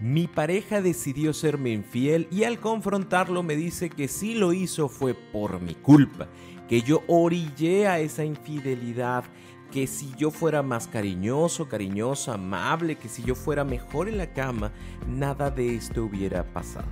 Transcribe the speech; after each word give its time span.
Mi 0.00 0.28
pareja 0.28 0.80
decidió 0.80 1.32
serme 1.32 1.70
infiel 1.70 2.28
y 2.30 2.44
al 2.44 2.60
confrontarlo 2.60 3.42
me 3.42 3.56
dice 3.56 3.90
que 3.90 4.06
si 4.06 4.34
lo 4.34 4.52
hizo 4.52 4.88
fue 4.88 5.14
por 5.14 5.60
mi 5.60 5.74
culpa, 5.74 6.28
que 6.68 6.82
yo 6.82 7.02
orillé 7.08 7.88
a 7.88 7.98
esa 7.98 8.24
infidelidad, 8.24 9.24
que 9.72 9.88
si 9.88 10.14
yo 10.16 10.30
fuera 10.30 10.62
más 10.62 10.86
cariñoso, 10.86 11.68
cariñosa, 11.68 12.34
amable, 12.34 12.94
que 12.94 13.08
si 13.08 13.24
yo 13.24 13.34
fuera 13.34 13.64
mejor 13.64 14.08
en 14.08 14.18
la 14.18 14.32
cama, 14.32 14.72
nada 15.08 15.50
de 15.50 15.74
esto 15.74 16.04
hubiera 16.04 16.44
pasado. 16.52 16.86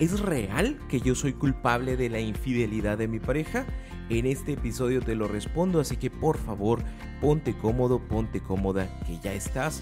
¿Es 0.00 0.18
real 0.18 0.80
que 0.88 1.00
yo 1.00 1.14
soy 1.14 1.34
culpable 1.34 1.96
de 1.96 2.10
la 2.10 2.18
infidelidad 2.18 2.98
de 2.98 3.06
mi 3.06 3.20
pareja? 3.20 3.66
En 4.08 4.26
este 4.26 4.54
episodio 4.54 5.00
te 5.00 5.14
lo 5.14 5.28
respondo, 5.28 5.78
así 5.78 5.96
que 5.96 6.10
por 6.10 6.38
favor 6.38 6.82
ponte 7.20 7.56
cómodo, 7.56 8.00
ponte 8.00 8.40
cómoda, 8.40 8.88
que 9.06 9.20
ya 9.20 9.32
estás 9.32 9.80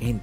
en. 0.00 0.20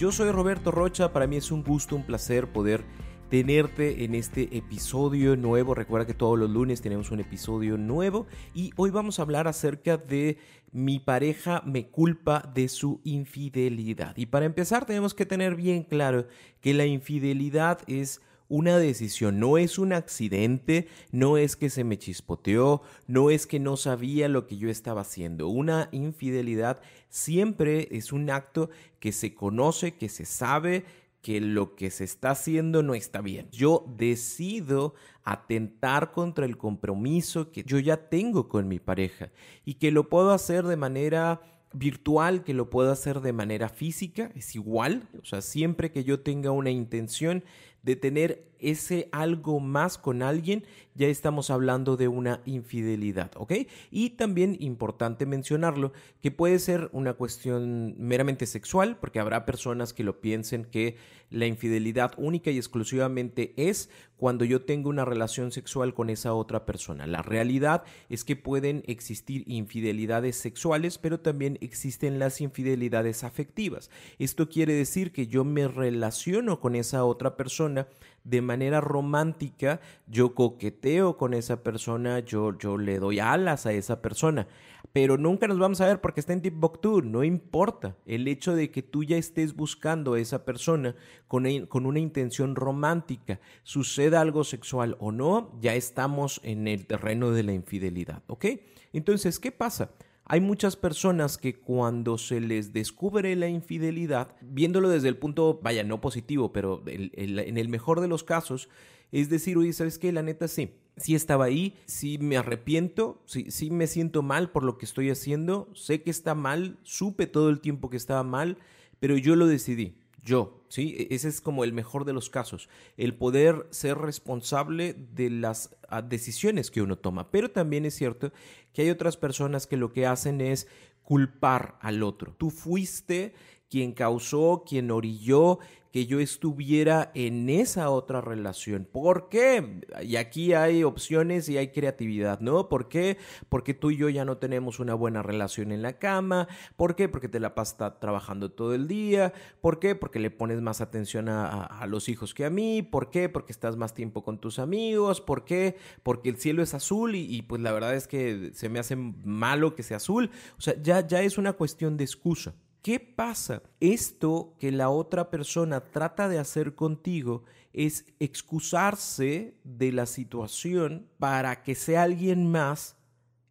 Yo 0.00 0.10
soy 0.10 0.30
Roberto 0.30 0.70
Rocha, 0.70 1.12
para 1.12 1.26
mí 1.26 1.36
es 1.36 1.52
un 1.52 1.62
gusto, 1.62 1.94
un 1.94 2.04
placer 2.04 2.50
poder 2.50 2.86
tenerte 3.28 4.02
en 4.02 4.14
este 4.14 4.56
episodio 4.56 5.36
nuevo. 5.36 5.74
Recuerda 5.74 6.06
que 6.06 6.14
todos 6.14 6.38
los 6.38 6.48
lunes 6.48 6.80
tenemos 6.80 7.10
un 7.10 7.20
episodio 7.20 7.76
nuevo 7.76 8.26
y 8.54 8.70
hoy 8.76 8.88
vamos 8.88 9.18
a 9.18 9.22
hablar 9.24 9.46
acerca 9.46 9.98
de 9.98 10.38
mi 10.72 11.00
pareja 11.00 11.62
me 11.66 11.88
culpa 11.88 12.50
de 12.54 12.70
su 12.70 13.02
infidelidad. 13.04 14.16
Y 14.16 14.24
para 14.24 14.46
empezar 14.46 14.86
tenemos 14.86 15.12
que 15.12 15.26
tener 15.26 15.54
bien 15.54 15.82
claro 15.82 16.26
que 16.62 16.72
la 16.72 16.86
infidelidad 16.86 17.80
es 17.86 18.22
una 18.50 18.78
decisión, 18.78 19.38
no 19.38 19.56
es 19.56 19.78
un 19.78 19.94
accidente, 19.94 20.88
no 21.12 21.38
es 21.38 21.56
que 21.56 21.70
se 21.70 21.84
me 21.84 21.98
chispoteó, 21.98 22.82
no 23.06 23.30
es 23.30 23.46
que 23.46 23.60
no 23.60 23.78
sabía 23.78 24.28
lo 24.28 24.46
que 24.46 24.58
yo 24.58 24.68
estaba 24.68 25.00
haciendo. 25.00 25.48
Una 25.48 25.88
infidelidad 25.92 26.80
siempre 27.08 27.88
es 27.92 28.12
un 28.12 28.28
acto 28.28 28.68
que 28.98 29.12
se 29.12 29.34
conoce, 29.34 29.94
que 29.94 30.08
se 30.08 30.26
sabe, 30.26 30.84
que 31.22 31.40
lo 31.40 31.76
que 31.76 31.90
se 31.90 32.04
está 32.04 32.32
haciendo 32.32 32.82
no 32.82 32.94
está 32.94 33.20
bien. 33.20 33.48
Yo 33.52 33.84
decido 33.96 34.94
atentar 35.22 36.10
contra 36.10 36.44
el 36.44 36.56
compromiso 36.56 37.52
que 37.52 37.62
yo 37.62 37.78
ya 37.78 38.08
tengo 38.08 38.48
con 38.48 38.66
mi 38.66 38.80
pareja 38.80 39.30
y 39.64 39.74
que 39.74 39.92
lo 39.92 40.08
puedo 40.08 40.32
hacer 40.32 40.64
de 40.64 40.76
manera 40.76 41.40
virtual, 41.72 42.42
que 42.42 42.54
lo 42.54 42.68
puedo 42.68 42.90
hacer 42.90 43.20
de 43.20 43.32
manera 43.32 43.68
física, 43.68 44.32
es 44.34 44.54
igual, 44.56 45.08
o 45.20 45.24
sea, 45.24 45.40
siempre 45.40 45.92
que 45.92 46.02
yo 46.04 46.20
tenga 46.20 46.50
una 46.50 46.70
intención 46.70 47.44
de 47.82 47.96
tener 47.96 48.49
ese 48.62 49.08
algo 49.12 49.60
más 49.60 49.98
con 49.98 50.22
alguien, 50.22 50.64
ya 50.94 51.08
estamos 51.08 51.50
hablando 51.50 51.96
de 51.96 52.08
una 52.08 52.40
infidelidad, 52.44 53.30
¿ok? 53.36 53.52
Y 53.90 54.10
también 54.10 54.56
importante 54.60 55.26
mencionarlo, 55.26 55.92
que 56.20 56.30
puede 56.30 56.58
ser 56.58 56.90
una 56.92 57.14
cuestión 57.14 57.94
meramente 57.98 58.46
sexual, 58.46 58.98
porque 58.98 59.20
habrá 59.20 59.46
personas 59.46 59.92
que 59.92 60.04
lo 60.04 60.20
piensen 60.20 60.64
que 60.64 60.96
la 61.30 61.46
infidelidad 61.46 62.12
única 62.16 62.50
y 62.50 62.56
exclusivamente 62.56 63.54
es 63.56 63.88
cuando 64.16 64.44
yo 64.44 64.62
tengo 64.62 64.90
una 64.90 65.04
relación 65.04 65.52
sexual 65.52 65.94
con 65.94 66.10
esa 66.10 66.34
otra 66.34 66.66
persona. 66.66 67.06
La 67.06 67.22
realidad 67.22 67.84
es 68.08 68.24
que 68.24 68.36
pueden 68.36 68.82
existir 68.86 69.44
infidelidades 69.46 70.36
sexuales, 70.36 70.98
pero 70.98 71.20
también 71.20 71.56
existen 71.62 72.18
las 72.18 72.40
infidelidades 72.40 73.24
afectivas. 73.24 73.90
Esto 74.18 74.48
quiere 74.48 74.74
decir 74.74 75.12
que 75.12 75.26
yo 75.26 75.44
me 75.44 75.68
relaciono 75.68 76.60
con 76.60 76.74
esa 76.74 77.04
otra 77.04 77.36
persona 77.36 77.86
de 78.24 78.42
manera 78.42 78.80
romántica, 78.80 79.80
yo 80.06 80.34
coqueteo 80.34 81.16
con 81.16 81.34
esa 81.34 81.62
persona, 81.62 82.20
yo, 82.20 82.56
yo 82.58 82.78
le 82.78 82.98
doy 82.98 83.18
alas 83.18 83.66
a 83.66 83.72
esa 83.72 84.02
persona, 84.02 84.46
pero 84.92 85.16
nunca 85.16 85.46
nos 85.46 85.58
vamos 85.58 85.80
a 85.80 85.86
ver 85.86 86.00
porque 86.00 86.20
está 86.20 86.32
en 86.32 86.42
Timbuktu, 86.42 87.02
no 87.02 87.22
importa. 87.22 87.96
El 88.06 88.26
hecho 88.26 88.54
de 88.54 88.70
que 88.70 88.82
tú 88.82 89.04
ya 89.04 89.16
estés 89.16 89.54
buscando 89.54 90.14
a 90.14 90.20
esa 90.20 90.44
persona 90.44 90.96
con, 91.28 91.66
con 91.66 91.86
una 91.86 92.00
intención 92.00 92.56
romántica, 92.56 93.40
suceda 93.62 94.20
algo 94.20 94.42
sexual 94.42 94.96
o 94.98 95.12
no, 95.12 95.52
ya 95.60 95.74
estamos 95.74 96.40
en 96.42 96.66
el 96.66 96.86
terreno 96.86 97.30
de 97.30 97.44
la 97.44 97.52
infidelidad, 97.52 98.22
¿ok? 98.26 98.46
Entonces, 98.92 99.38
¿qué 99.38 99.52
pasa? 99.52 99.90
Hay 100.32 100.40
muchas 100.40 100.76
personas 100.76 101.38
que 101.38 101.58
cuando 101.58 102.16
se 102.16 102.40
les 102.40 102.72
descubre 102.72 103.34
la 103.34 103.48
infidelidad, 103.48 104.36
viéndolo 104.40 104.88
desde 104.88 105.08
el 105.08 105.16
punto, 105.16 105.58
vaya, 105.60 105.82
no 105.82 106.00
positivo, 106.00 106.52
pero 106.52 106.84
en 106.86 107.58
el 107.58 107.68
mejor 107.68 108.00
de 108.00 108.06
los 108.06 108.22
casos, 108.22 108.68
es 109.10 109.28
decir, 109.28 109.58
oye, 109.58 109.72
¿sabes 109.72 109.98
qué? 109.98 110.12
La 110.12 110.22
neta 110.22 110.46
sí, 110.46 110.70
sí 110.96 111.16
estaba 111.16 111.46
ahí, 111.46 111.74
sí 111.86 112.18
me 112.18 112.36
arrepiento, 112.36 113.20
sí, 113.26 113.50
sí 113.50 113.72
me 113.72 113.88
siento 113.88 114.22
mal 114.22 114.52
por 114.52 114.62
lo 114.62 114.78
que 114.78 114.86
estoy 114.86 115.10
haciendo, 115.10 115.68
sé 115.74 116.04
que 116.04 116.12
está 116.12 116.36
mal, 116.36 116.78
supe 116.84 117.26
todo 117.26 117.50
el 117.50 117.58
tiempo 117.58 117.90
que 117.90 117.96
estaba 117.96 118.22
mal, 118.22 118.56
pero 119.00 119.16
yo 119.16 119.34
lo 119.34 119.48
decidí 119.48 119.96
yo, 120.22 120.64
¿sí? 120.68 120.96
E-, 120.98 121.14
ese 121.14 121.28
es 121.28 121.40
como 121.40 121.64
el 121.64 121.72
mejor 121.72 122.04
de 122.04 122.12
los 122.12 122.30
casos, 122.30 122.68
el 122.96 123.14
poder 123.14 123.66
ser 123.70 123.98
responsable 123.98 124.94
de 124.94 125.30
las 125.30 125.76
ah, 125.88 126.02
decisiones 126.02 126.70
que 126.70 126.82
uno 126.82 126.96
toma. 126.96 127.30
Pero 127.30 127.50
también 127.50 127.84
es 127.84 127.94
cierto 127.94 128.32
que 128.72 128.82
hay 128.82 128.90
otras 128.90 129.16
personas 129.16 129.66
que 129.66 129.76
lo 129.76 129.92
que 129.92 130.06
hacen 130.06 130.40
es 130.40 130.68
culpar 131.02 131.76
al 131.80 132.02
otro. 132.02 132.34
Tú 132.34 132.50
fuiste 132.50 133.34
quien 133.70 133.92
causó, 133.92 134.64
quien 134.66 134.90
orilló 134.90 135.60
que 135.92 136.06
yo 136.06 136.20
estuviera 136.20 137.10
en 137.14 137.48
esa 137.50 137.90
otra 137.90 138.20
relación. 138.20 138.86
¿Por 138.90 139.28
qué? 139.28 139.82
Y 140.02 140.16
aquí 140.16 140.52
hay 140.52 140.84
opciones 140.84 141.48
y 141.48 141.58
hay 141.58 141.68
creatividad, 141.68 142.40
¿no? 142.40 142.68
¿Por 142.68 142.88
qué? 142.88 143.18
Porque 143.48 143.74
tú 143.74 143.90
y 143.90 143.96
yo 143.96 144.08
ya 144.08 144.24
no 144.24 144.38
tenemos 144.38 144.78
una 144.78 144.94
buena 144.94 145.22
relación 145.22 145.72
en 145.72 145.82
la 145.82 145.98
cama. 145.98 146.46
¿Por 146.76 146.94
qué? 146.94 147.08
Porque 147.08 147.28
te 147.28 147.40
la 147.40 147.54
pasas 147.54 147.98
trabajando 147.98 148.52
todo 148.52 148.74
el 148.74 148.86
día. 148.86 149.32
¿Por 149.60 149.80
qué? 149.80 149.94
Porque 149.96 150.20
le 150.20 150.30
pones 150.30 150.60
más 150.60 150.80
atención 150.80 151.28
a, 151.28 151.84
los 151.88 152.08
hijos 152.08 152.34
que 152.34 152.44
a 152.44 152.50
mí. 152.50 152.82
¿Por 152.82 153.10
qué? 153.10 153.28
Porque 153.28 153.52
estás 153.52 153.76
más 153.76 153.94
tiempo 153.94 154.22
con 154.22 154.38
tus 154.38 154.60
amigos. 154.60 155.20
¿Por 155.20 155.44
qué? 155.44 155.76
Porque 156.04 156.28
el 156.28 156.36
cielo 156.36 156.62
es 156.62 156.72
azul 156.74 157.16
y, 157.16 157.34
y 157.34 157.42
pues 157.42 157.60
la 157.62 157.72
verdad 157.72 157.96
es 157.96 158.06
que 158.06 158.50
se 158.54 158.68
me 158.68 158.78
hace 158.78 158.94
malo 158.94 159.74
que 159.74 159.82
sea 159.82 159.96
azul. 159.96 160.30
O 160.56 160.60
sea, 160.60 160.80
ya, 160.80 161.04
ya 161.06 161.22
es 161.22 161.36
una 161.36 161.54
cuestión 161.54 161.96
de 161.96 162.04
excusa. 162.04 162.54
¿Qué 162.82 162.98
pasa? 162.98 163.62
Esto 163.80 164.54
que 164.58 164.72
la 164.72 164.88
otra 164.88 165.30
persona 165.30 165.80
trata 165.80 166.28
de 166.28 166.38
hacer 166.38 166.74
contigo 166.74 167.44
es 167.74 168.06
excusarse 168.18 169.54
de 169.64 169.92
la 169.92 170.06
situación 170.06 171.06
para 171.18 171.62
que 171.62 171.74
sea 171.74 172.04
alguien 172.04 172.50
más 172.50 172.96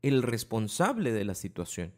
el 0.01 0.23
responsable 0.23 1.12
de 1.12 1.25
la 1.25 1.35
situación. 1.35 1.94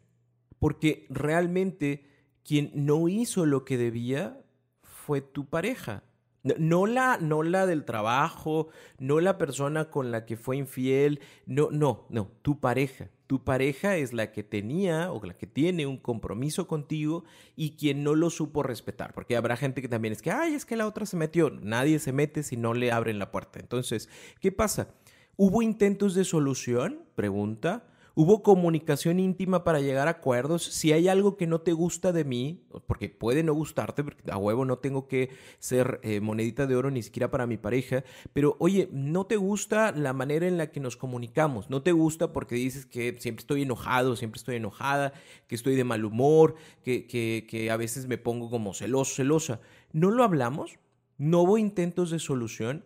Porque 0.58 1.06
realmente 1.08 2.04
quien 2.44 2.70
no 2.74 3.08
hizo 3.08 3.46
lo 3.46 3.64
que 3.64 3.78
debía 3.78 4.38
fue 4.82 5.22
tu 5.22 5.46
pareja. 5.46 6.04
No 6.42 6.86
la, 6.86 7.18
no 7.18 7.42
la 7.42 7.66
del 7.66 7.84
trabajo, 7.84 8.68
no 8.98 9.20
la 9.20 9.38
persona 9.38 9.90
con 9.90 10.10
la 10.10 10.26
que 10.26 10.36
fue 10.36 10.56
infiel, 10.56 11.20
no, 11.46 11.70
no, 11.70 12.04
no, 12.10 12.30
tu 12.42 12.60
pareja. 12.60 13.10
Tu 13.32 13.42
pareja 13.42 13.96
es 13.96 14.12
la 14.12 14.30
que 14.30 14.42
tenía 14.42 15.10
o 15.10 15.24
la 15.24 15.32
que 15.32 15.46
tiene 15.46 15.86
un 15.86 15.96
compromiso 15.96 16.68
contigo 16.68 17.24
y 17.56 17.76
quien 17.76 18.04
no 18.04 18.14
lo 18.14 18.28
supo 18.28 18.62
respetar. 18.62 19.14
Porque 19.14 19.36
habrá 19.36 19.56
gente 19.56 19.80
que 19.80 19.88
también 19.88 20.12
es 20.12 20.20
que, 20.20 20.30
ay, 20.30 20.52
es 20.52 20.66
que 20.66 20.76
la 20.76 20.86
otra 20.86 21.06
se 21.06 21.16
metió. 21.16 21.48
Nadie 21.48 21.98
se 21.98 22.12
mete 22.12 22.42
si 22.42 22.58
no 22.58 22.74
le 22.74 22.92
abren 22.92 23.18
la 23.18 23.30
puerta. 23.30 23.58
Entonces, 23.58 24.10
¿qué 24.42 24.52
pasa? 24.52 24.88
¿Hubo 25.36 25.62
intentos 25.62 26.14
de 26.14 26.24
solución? 26.24 27.06
Pregunta. 27.14 27.86
Hubo 28.14 28.42
comunicación 28.42 29.18
íntima 29.20 29.64
para 29.64 29.80
llegar 29.80 30.06
a 30.06 30.12
acuerdos. 30.12 30.64
Si 30.64 30.92
hay 30.92 31.08
algo 31.08 31.38
que 31.38 31.46
no 31.46 31.62
te 31.62 31.72
gusta 31.72 32.12
de 32.12 32.24
mí, 32.24 32.62
porque 32.86 33.08
puede 33.08 33.42
no 33.42 33.54
gustarte, 33.54 34.04
porque 34.04 34.30
a 34.30 34.36
huevo 34.36 34.66
no 34.66 34.78
tengo 34.78 35.08
que 35.08 35.30
ser 35.58 35.98
eh, 36.02 36.20
monedita 36.20 36.66
de 36.66 36.76
oro 36.76 36.90
ni 36.90 37.02
siquiera 37.02 37.30
para 37.30 37.46
mi 37.46 37.56
pareja, 37.56 38.04
pero 38.34 38.56
oye, 38.58 38.88
no 38.92 39.24
te 39.24 39.36
gusta 39.36 39.92
la 39.92 40.12
manera 40.12 40.46
en 40.46 40.58
la 40.58 40.70
que 40.70 40.80
nos 40.80 40.96
comunicamos, 40.96 41.70
no 41.70 41.82
te 41.82 41.92
gusta 41.92 42.32
porque 42.32 42.54
dices 42.54 42.84
que 42.84 43.16
siempre 43.18 43.42
estoy 43.42 43.62
enojado, 43.62 44.14
siempre 44.16 44.38
estoy 44.38 44.56
enojada, 44.56 45.14
que 45.46 45.54
estoy 45.54 45.74
de 45.74 45.84
mal 45.84 46.04
humor, 46.04 46.54
que, 46.84 47.06
que, 47.06 47.46
que 47.48 47.70
a 47.70 47.78
veces 47.78 48.08
me 48.08 48.18
pongo 48.18 48.50
como 48.50 48.74
celoso, 48.74 49.14
celosa. 49.14 49.60
¿No 49.92 50.10
lo 50.10 50.22
hablamos? 50.22 50.78
¿No 51.16 51.42
hubo 51.42 51.56
intentos 51.56 52.10
de 52.10 52.18
solución? 52.18 52.84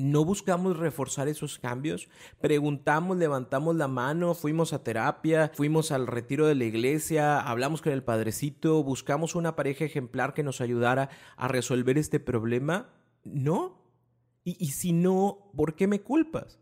No 0.00 0.24
buscamos 0.24 0.76
reforzar 0.76 1.28
esos 1.28 1.58
cambios, 1.58 2.08
preguntamos, 2.40 3.16
levantamos 3.16 3.76
la 3.76 3.88
mano, 3.88 4.34
fuimos 4.34 4.72
a 4.72 4.82
terapia, 4.82 5.50
fuimos 5.54 5.92
al 5.92 6.06
retiro 6.06 6.46
de 6.46 6.54
la 6.54 6.64
iglesia, 6.64 7.40
hablamos 7.40 7.82
con 7.82 7.92
el 7.92 8.02
padrecito, 8.02 8.82
buscamos 8.82 9.34
una 9.34 9.56
pareja 9.56 9.84
ejemplar 9.84 10.34
que 10.34 10.42
nos 10.42 10.60
ayudara 10.60 11.10
a 11.36 11.48
resolver 11.48 11.98
este 11.98 12.20
problema. 12.20 12.90
No. 13.24 13.78
Y, 14.44 14.56
y 14.58 14.70
si 14.70 14.92
no, 14.92 15.50
¿por 15.54 15.74
qué 15.74 15.86
me 15.86 16.00
culpas? 16.00 16.58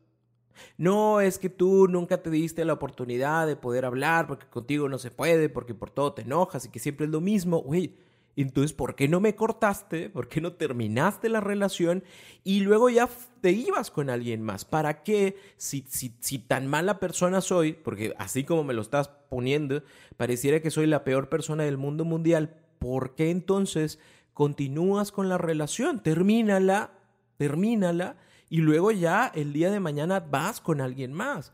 No 0.77 1.21
es 1.21 1.39
que 1.39 1.49
tú 1.49 1.87
nunca 1.89 2.23
te 2.23 2.31
diste 2.31 2.65
la 2.65 2.73
oportunidad 2.73 3.47
de 3.47 3.57
poder 3.57 3.85
hablar 3.85 4.27
porque 4.27 4.47
contigo 4.47 4.89
no 4.89 4.99
se 4.99 5.11
puede, 5.11 5.49
porque 5.49 5.75
por 5.75 5.91
todo 5.91 6.13
te 6.15 6.23
enojas 6.23 6.65
y 6.65 6.71
que 6.71 6.81
siempre 6.81 7.07
es 7.07 7.13
lo 7.13 7.21
mismo. 7.21 7.63
Güey, 7.63 7.97
entonces, 8.43 8.73
¿por 8.73 8.95
qué 8.95 9.09
no 9.09 9.19
me 9.19 9.35
cortaste? 9.35 10.11
¿Por 10.11 10.29
qué 10.29 10.41
no 10.41 10.53
terminaste 10.53 11.29
la 11.29 11.41
relación? 11.41 12.05
Y 12.45 12.61
luego 12.61 12.89
ya 12.89 13.09
te 13.41 13.51
ibas 13.51 13.91
con 13.91 14.11
alguien 14.11 14.43
más. 14.43 14.65
¿Para 14.65 15.03
qué? 15.03 15.37
Si, 15.57 15.85
si, 15.89 16.39
tan 16.39 16.69
mala 16.69 17.01
persona 17.01 17.41
soy, 17.41 17.73
porque 17.73 18.15
así 18.17 18.45
como 18.45 18.63
me 18.63 18.75
lo 18.75 18.83
estás 18.83 19.09
poniendo, 19.09 19.83
pareciera 20.17 20.61
que 20.61 20.71
soy 20.71 20.87
la 20.87 21.03
peor 21.03 21.29
persona 21.29 21.65
del 21.65 21.79
mundo 21.79 22.05
mundial. 22.05 22.55
¿Por 22.79 23.17
qué 23.17 23.31
entonces 23.31 23.99
continúas 24.35 25.11
con 25.11 25.29
la 25.29 25.39
relación? 25.39 26.01
Termínala, 26.01 26.93
termínala 27.39 28.19
y 28.49 28.59
luego 28.59 28.93
ya 28.93 29.33
el 29.35 29.53
día 29.53 29.73
de 29.73 29.81
mañana 29.81 30.21
vas 30.21 30.61
con 30.61 30.81
alguien 30.81 31.13
más. 31.13 31.53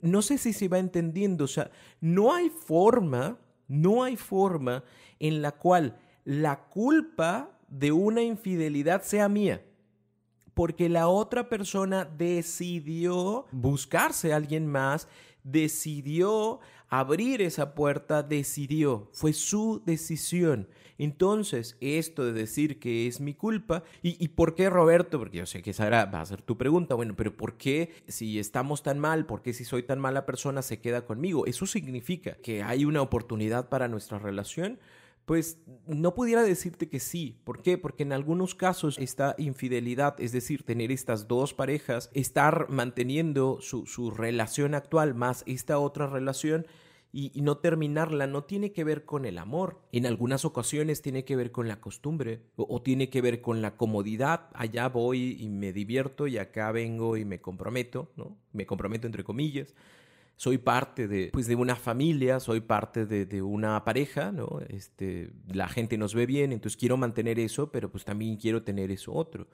No 0.00 0.22
sé 0.22 0.38
si 0.38 0.54
se 0.54 0.68
va 0.68 0.78
entendiendo, 0.78 1.44
o 1.44 1.48
sea, 1.48 1.70
no 2.00 2.32
hay 2.32 2.48
forma, 2.48 3.36
no 3.68 4.02
hay 4.02 4.16
forma 4.16 4.82
en 5.20 5.42
la 5.42 5.52
cual 5.52 5.98
la 6.24 6.64
culpa 6.68 7.58
de 7.68 7.92
una 7.92 8.22
infidelidad 8.22 9.02
sea 9.02 9.28
mía. 9.28 9.64
Porque 10.54 10.88
la 10.88 11.08
otra 11.08 11.48
persona 11.48 12.04
decidió 12.04 13.46
buscarse 13.52 14.32
a 14.32 14.36
alguien 14.36 14.66
más, 14.66 15.08
decidió 15.42 16.60
abrir 16.88 17.40
esa 17.40 17.74
puerta, 17.74 18.22
decidió, 18.22 19.08
fue 19.12 19.32
su 19.32 19.82
decisión. 19.86 20.68
Entonces, 20.98 21.78
esto 21.80 22.22
de 22.22 22.34
decir 22.34 22.78
que 22.78 23.06
es 23.06 23.18
mi 23.18 23.32
culpa, 23.32 23.82
¿y, 24.02 24.28
por 24.28 24.54
qué 24.54 24.68
Roberto? 24.68 25.18
Porque 25.18 25.38
yo 25.38 25.46
sé 25.46 25.62
que 25.62 25.70
esa 25.70 25.88
va 25.88 26.20
a 26.20 26.26
ser 26.26 26.42
tu 26.42 26.58
pregunta, 26.58 26.94
bueno, 26.94 27.16
pero 27.16 27.34
¿por 27.34 27.56
qué 27.56 27.90
si 28.08 28.38
estamos 28.38 28.82
tan 28.82 28.98
mal, 28.98 29.24
por 29.24 29.40
qué 29.40 29.54
si 29.54 29.64
soy 29.64 29.82
tan 29.84 30.00
mala 30.00 30.26
persona 30.26 30.60
se 30.60 30.80
queda 30.80 31.06
conmigo? 31.06 31.46
¿Eso 31.46 31.64
significa 31.64 32.34
que 32.42 32.62
hay 32.62 32.84
una 32.84 33.00
oportunidad 33.00 33.70
para 33.70 33.88
nuestra 33.88 34.18
relación? 34.18 34.78
Pues 35.24 35.58
no 35.86 36.14
pudiera 36.14 36.42
decirte 36.42 36.88
que 36.88 37.00
sí. 37.00 37.40
¿Por 37.44 37.62
qué? 37.62 37.78
Porque 37.78 38.02
en 38.02 38.12
algunos 38.12 38.54
casos 38.54 38.98
esta 38.98 39.34
infidelidad, 39.38 40.20
es 40.20 40.32
decir, 40.32 40.64
tener 40.64 40.90
estas 40.90 41.28
dos 41.28 41.54
parejas, 41.54 42.10
estar 42.12 42.68
manteniendo 42.68 43.58
su, 43.60 43.86
su 43.86 44.10
relación 44.10 44.74
actual 44.74 45.14
más 45.14 45.44
esta 45.46 45.78
otra 45.78 46.06
relación, 46.06 46.66
y, 47.14 47.30
no 47.42 47.58
terminarla 47.58 48.26
no 48.26 48.44
tiene 48.44 48.72
que 48.72 48.84
ver 48.84 49.04
con 49.04 49.26
el 49.26 49.36
amor. 49.36 49.82
En 49.92 50.06
algunas 50.06 50.46
ocasiones 50.46 51.02
tiene 51.02 51.24
que 51.24 51.36
ver 51.36 51.52
con 51.52 51.68
la 51.68 51.78
costumbre 51.78 52.40
o, 52.56 52.66
o, 52.68 52.80
tiene 52.80 53.10
que 53.10 53.20
ver 53.20 53.42
con 53.42 53.60
la 53.60 53.76
comodidad. 53.76 54.48
Allá 54.54 54.88
voy 54.88 55.36
y 55.38 55.50
me 55.50 55.74
divierto 55.74 56.26
y 56.26 56.38
acá 56.38 56.72
vengo 56.72 57.18
y 57.18 57.26
me 57.26 57.40
comprometo, 57.40 58.10
¿no? 58.16 58.38
Me 58.52 58.64
comprometo 58.64 59.06
entre 59.06 59.24
comillas 59.24 59.74
soy 60.36 60.58
parte 60.58 61.08
de, 61.08 61.30
pues, 61.32 61.46
de 61.46 61.54
una 61.54 61.76
familia, 61.76 62.40
soy 62.40 62.60
parte 62.60 63.06
de, 63.06 63.26
de, 63.26 63.42
una 63.42 63.84
pareja, 63.84 64.32
¿no? 64.32 64.60
Este, 64.68 65.30
la 65.52 65.68
gente 65.68 65.96
nos 65.96 66.14
ve 66.14 66.26
bien, 66.26 66.52
entonces 66.52 66.76
quiero 66.76 66.96
mantener 66.96 67.38
eso, 67.38 67.70
pero 67.70 67.90
pues 67.90 68.04
también 68.04 68.36
quiero 68.36 68.62
tener 68.62 68.90
eso 68.90 69.12
otro. 69.12 69.46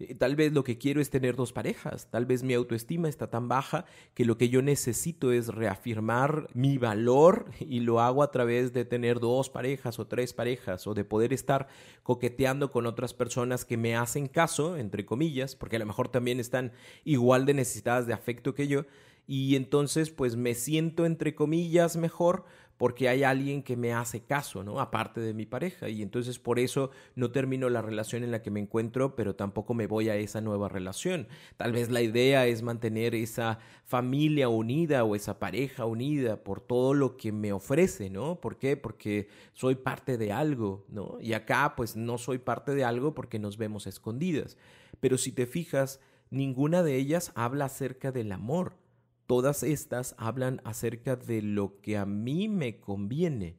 Eh, 0.00 0.14
tal 0.14 0.36
vez 0.36 0.52
lo 0.52 0.62
que 0.62 0.78
quiero 0.78 1.00
es 1.00 1.10
tener 1.10 1.34
dos 1.34 1.52
parejas, 1.52 2.08
tal 2.10 2.24
vez 2.24 2.44
mi 2.44 2.54
autoestima 2.54 3.08
está 3.08 3.30
tan 3.30 3.48
baja 3.48 3.84
que 4.14 4.24
lo 4.24 4.38
que 4.38 4.48
yo 4.48 4.62
necesito 4.62 5.32
es 5.32 5.48
reafirmar 5.48 6.48
mi 6.54 6.78
valor 6.78 7.46
y 7.58 7.80
lo 7.80 8.00
hago 8.00 8.22
a 8.22 8.30
través 8.30 8.72
de 8.72 8.84
tener 8.84 9.18
dos 9.18 9.50
parejas 9.50 9.98
o 9.98 10.06
tres 10.06 10.32
parejas 10.32 10.86
o 10.86 10.94
de 10.94 11.04
poder 11.04 11.32
estar 11.32 11.66
coqueteando 12.04 12.70
con 12.70 12.86
otras 12.86 13.12
personas 13.12 13.64
que 13.64 13.76
me 13.76 13.96
hacen 13.96 14.28
caso, 14.28 14.76
entre 14.76 15.04
comillas, 15.04 15.56
porque 15.56 15.76
a 15.76 15.80
lo 15.80 15.86
mejor 15.86 16.08
también 16.08 16.38
están 16.38 16.72
igual 17.04 17.44
de 17.44 17.54
necesitadas 17.54 18.06
de 18.06 18.12
afecto 18.12 18.54
que 18.54 18.68
yo 18.68 18.84
y 19.28 19.56
entonces 19.56 20.10
pues 20.10 20.36
me 20.36 20.54
siento 20.54 21.04
entre 21.04 21.34
comillas 21.34 21.98
mejor 21.98 22.46
porque 22.78 23.08
hay 23.08 23.24
alguien 23.24 23.62
que 23.62 23.76
me 23.76 23.92
hace 23.92 24.22
caso, 24.22 24.64
¿no? 24.64 24.80
Aparte 24.80 25.20
de 25.20 25.34
mi 25.34 25.44
pareja. 25.44 25.88
Y 25.88 26.00
entonces 26.00 26.38
por 26.38 26.58
eso 26.58 26.90
no 27.14 27.30
termino 27.30 27.68
la 27.68 27.82
relación 27.82 28.24
en 28.24 28.30
la 28.30 28.40
que 28.40 28.52
me 28.52 28.60
encuentro, 28.60 29.16
pero 29.16 29.34
tampoco 29.34 29.74
me 29.74 29.86
voy 29.86 30.08
a 30.08 30.16
esa 30.16 30.40
nueva 30.40 30.68
relación. 30.68 31.26
Tal 31.58 31.72
vez 31.72 31.90
la 31.90 32.00
idea 32.00 32.46
es 32.46 32.62
mantener 32.62 33.14
esa 33.14 33.58
familia 33.84 34.48
unida 34.48 35.04
o 35.04 35.14
esa 35.14 35.38
pareja 35.38 35.84
unida 35.84 36.42
por 36.42 36.60
todo 36.60 36.94
lo 36.94 37.16
que 37.16 37.30
me 37.32 37.52
ofrece, 37.52 38.10
¿no? 38.10 38.40
¿Por 38.40 38.56
qué? 38.56 38.76
Porque 38.76 39.28
soy 39.52 39.74
parte 39.74 40.16
de 40.16 40.32
algo, 40.32 40.86
¿no? 40.88 41.18
Y 41.20 41.34
acá 41.34 41.74
pues 41.76 41.96
no 41.96 42.16
soy 42.16 42.38
parte 42.38 42.74
de 42.74 42.84
algo 42.84 43.12
porque 43.12 43.40
nos 43.40 43.58
vemos 43.58 43.86
escondidas. 43.86 44.56
Pero 45.00 45.18
si 45.18 45.32
te 45.32 45.46
fijas, 45.46 46.00
ninguna 46.30 46.82
de 46.82 46.94
ellas 46.94 47.32
habla 47.34 47.66
acerca 47.66 48.10
del 48.12 48.32
amor 48.32 48.87
Todas 49.28 49.62
estas 49.62 50.14
hablan 50.16 50.62
acerca 50.64 51.14
de 51.14 51.42
lo 51.42 51.82
que 51.82 51.98
a 51.98 52.06
mí 52.06 52.48
me 52.48 52.80
conviene. 52.80 53.58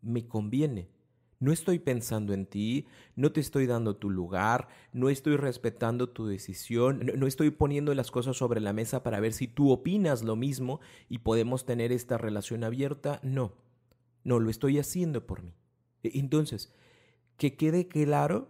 Me 0.00 0.26
conviene. 0.26 0.88
No 1.40 1.52
estoy 1.52 1.78
pensando 1.78 2.32
en 2.32 2.46
ti, 2.46 2.86
no 3.14 3.30
te 3.30 3.40
estoy 3.40 3.66
dando 3.66 3.96
tu 3.96 4.08
lugar, 4.08 4.68
no 4.94 5.10
estoy 5.10 5.36
respetando 5.36 6.08
tu 6.08 6.26
decisión, 6.26 7.12
no, 7.16 7.26
estoy 7.26 7.50
poniendo 7.50 7.92
las 7.94 8.10
cosas 8.10 8.38
sobre 8.38 8.62
la 8.62 8.72
mesa 8.72 9.02
para 9.02 9.20
ver 9.20 9.34
si 9.34 9.46
tú 9.46 9.72
opinas 9.72 10.22
lo 10.22 10.36
mismo 10.36 10.80
y 11.10 11.18
podemos 11.18 11.66
tener 11.66 11.92
esta 11.92 12.16
relación 12.16 12.64
abierta. 12.64 13.20
No, 13.22 13.52
no 14.24 14.40
lo 14.40 14.48
estoy 14.48 14.78
haciendo 14.78 15.26
por 15.26 15.42
mí. 15.42 15.52
E, 16.02 16.18
entonces, 16.18 16.72
que 17.36 17.56
quede 17.56 17.88
claro 17.88 18.48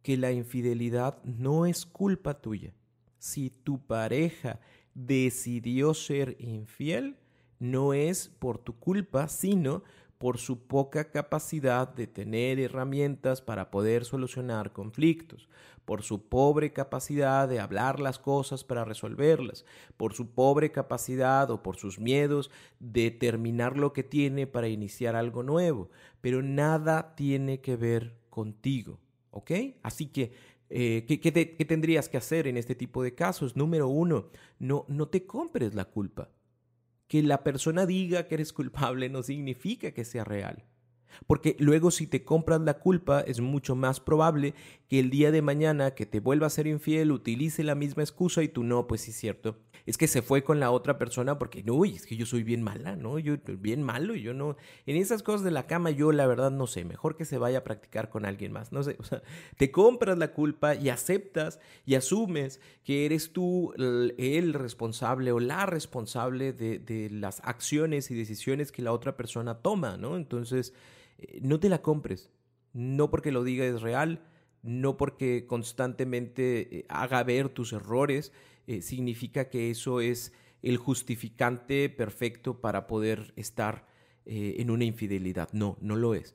que 0.00 0.16
la 0.16 0.32
infidelidad 0.32 1.22
no 1.24 1.66
es 1.66 1.84
culpa 1.84 2.40
tuya. 2.40 2.72
Si 3.18 3.50
tu 3.50 3.84
pareja 3.86 4.60
decidió 4.94 5.94
ser 5.94 6.36
infiel, 6.38 7.16
no 7.58 7.94
es 7.94 8.28
por 8.28 8.58
tu 8.58 8.78
culpa, 8.78 9.28
sino 9.28 9.82
por 10.18 10.38
su 10.38 10.66
poca 10.66 11.10
capacidad 11.10 11.88
de 11.88 12.06
tener 12.06 12.58
herramientas 12.58 13.42
para 13.42 13.70
poder 13.70 14.04
solucionar 14.04 14.72
conflictos, 14.72 15.48
por 15.84 16.02
su 16.02 16.28
pobre 16.28 16.72
capacidad 16.72 17.48
de 17.48 17.60
hablar 17.60 18.00
las 18.00 18.18
cosas 18.18 18.64
para 18.64 18.84
resolverlas, 18.84 19.66
por 19.96 20.14
su 20.14 20.30
pobre 20.30 20.72
capacidad 20.72 21.50
o 21.50 21.62
por 21.62 21.76
sus 21.76 21.98
miedos 21.98 22.50
de 22.80 23.10
terminar 23.10 23.76
lo 23.76 23.92
que 23.92 24.02
tiene 24.02 24.46
para 24.46 24.68
iniciar 24.68 25.14
algo 25.14 25.42
nuevo, 25.42 25.90
pero 26.20 26.42
nada 26.42 27.14
tiene 27.16 27.60
que 27.60 27.76
ver 27.76 28.16
contigo, 28.30 29.00
¿ok? 29.30 29.50
Así 29.82 30.06
que 30.06 30.32
eh, 30.76 31.04
¿qué, 31.06 31.64
tendrías 31.64 32.08
que 32.08 32.16
hacer 32.16 32.48
en 32.48 32.56
este 32.56 32.74
tipo 32.74 33.04
de 33.04 33.14
casos? 33.14 33.54
Número 33.54 33.86
uno, 33.86 34.30
no, 34.58 34.84
no 34.88 35.06
te 35.06 35.24
compres 35.24 35.72
la 35.72 35.84
culpa. 35.84 36.32
Que 37.06 37.22
la 37.22 37.44
persona 37.44 37.86
diga 37.86 38.26
que 38.26 38.34
eres 38.34 38.52
culpable 38.52 39.08
no 39.08 39.22
significa 39.22 39.92
que 39.92 40.04
sea 40.04 40.24
real. 40.24 40.64
Porque 41.26 41.56
luego 41.58 41.90
si 41.90 42.06
te 42.06 42.24
compras 42.24 42.60
la 42.60 42.74
culpa 42.74 43.20
es 43.20 43.40
mucho 43.40 43.74
más 43.74 44.00
probable 44.00 44.54
que 44.88 45.00
el 45.00 45.10
día 45.10 45.30
de 45.30 45.42
mañana 45.42 45.92
que 45.92 46.06
te 46.06 46.20
vuelva 46.20 46.46
a 46.46 46.50
ser 46.50 46.66
infiel 46.66 47.12
utilice 47.12 47.64
la 47.64 47.74
misma 47.74 48.02
excusa 48.02 48.42
y 48.42 48.48
tú 48.48 48.62
no, 48.62 48.86
pues 48.86 49.02
sí 49.02 49.10
es 49.10 49.16
cierto. 49.16 49.56
Es 49.86 49.98
que 49.98 50.08
se 50.08 50.22
fue 50.22 50.42
con 50.42 50.60
la 50.60 50.70
otra 50.70 50.98
persona 50.98 51.38
porque, 51.38 51.62
no, 51.62 51.84
es 51.84 52.06
que 52.06 52.16
yo 52.16 52.24
soy 52.24 52.42
bien 52.42 52.62
mala, 52.62 52.96
¿no? 52.96 53.18
Yo 53.18 53.36
bien 53.58 53.82
malo 53.82 54.14
yo 54.14 54.32
no... 54.32 54.56
En 54.86 54.96
esas 54.96 55.22
cosas 55.22 55.44
de 55.44 55.50
la 55.50 55.66
cama 55.66 55.90
yo 55.90 56.12
la 56.12 56.26
verdad 56.26 56.50
no 56.50 56.66
sé, 56.66 56.84
mejor 56.84 57.16
que 57.16 57.24
se 57.24 57.38
vaya 57.38 57.58
a 57.58 57.64
practicar 57.64 58.08
con 58.08 58.24
alguien 58.24 58.52
más, 58.52 58.72
no 58.72 58.82
sé, 58.82 58.96
o 59.00 59.04
sea, 59.04 59.22
te 59.56 59.70
compras 59.70 60.16
la 60.16 60.32
culpa 60.32 60.74
y 60.74 60.88
aceptas 60.88 61.60
y 61.84 61.94
asumes 61.96 62.60
que 62.82 63.04
eres 63.04 63.32
tú 63.32 63.72
el 63.76 64.54
responsable 64.54 65.32
o 65.32 65.40
la 65.40 65.66
responsable 65.66 66.52
de, 66.52 66.78
de 66.78 67.10
las 67.10 67.40
acciones 67.44 68.10
y 68.10 68.14
decisiones 68.14 68.72
que 68.72 68.82
la 68.82 68.92
otra 68.92 69.16
persona 69.16 69.58
toma, 69.58 69.96
¿no? 69.96 70.16
Entonces... 70.16 70.72
Eh, 71.18 71.40
no 71.42 71.60
te 71.60 71.68
la 71.68 71.82
compres. 71.82 72.30
No 72.72 73.10
porque 73.10 73.32
lo 73.32 73.44
diga 73.44 73.64
es 73.64 73.82
real, 73.82 74.22
no 74.62 74.96
porque 74.96 75.46
constantemente 75.46 76.78
eh, 76.78 76.86
haga 76.88 77.22
ver 77.22 77.48
tus 77.48 77.72
errores, 77.72 78.32
eh, 78.66 78.82
significa 78.82 79.48
que 79.48 79.70
eso 79.70 80.00
es 80.00 80.32
el 80.62 80.78
justificante 80.78 81.88
perfecto 81.88 82.60
para 82.60 82.86
poder 82.86 83.32
estar 83.36 83.86
en 84.26 84.70
una 84.70 84.84
infidelidad. 84.84 85.50
No, 85.52 85.76
no 85.82 85.96
lo 85.96 86.14
es. 86.14 86.32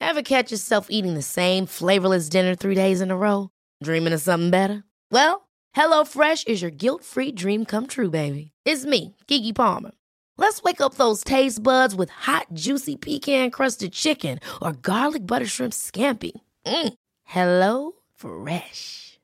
Ever 0.00 0.22
catch 0.22 0.50
yourself 0.50 0.86
eating 0.88 1.12
the 1.12 1.20
same 1.20 1.66
flavorless 1.66 2.30
dinner 2.30 2.54
three 2.54 2.74
days 2.74 3.02
in 3.02 3.10
a 3.10 3.16
row? 3.16 3.50
Dreaming 3.82 4.14
of 4.14 4.22
something 4.22 4.48
better? 4.48 4.84
Well, 5.10 5.48
HelloFresh 5.76 6.48
is 6.48 6.62
your 6.62 6.70
guilt-free 6.70 7.32
dream 7.32 7.66
come 7.66 7.86
true, 7.86 8.08
baby. 8.08 8.52
It's 8.64 8.86
me, 8.86 9.16
Kiki 9.26 9.52
Palmer. 9.52 9.90
Let's 10.44 10.62
wake 10.62 10.82
up 10.82 10.96
those 10.96 11.24
taste 11.24 11.62
buds 11.62 11.94
with 11.94 12.10
hot, 12.10 12.48
juicy 12.52 12.96
pecan 12.96 13.50
crusted 13.50 13.92
chicken 13.94 14.40
or 14.60 14.72
garlic 14.72 15.26
butter 15.26 15.46
shrimp 15.46 15.72
scampi. 15.72 16.32
Mm. 16.66 16.92
Hello 17.24 17.92
Fresh. 18.14 19.18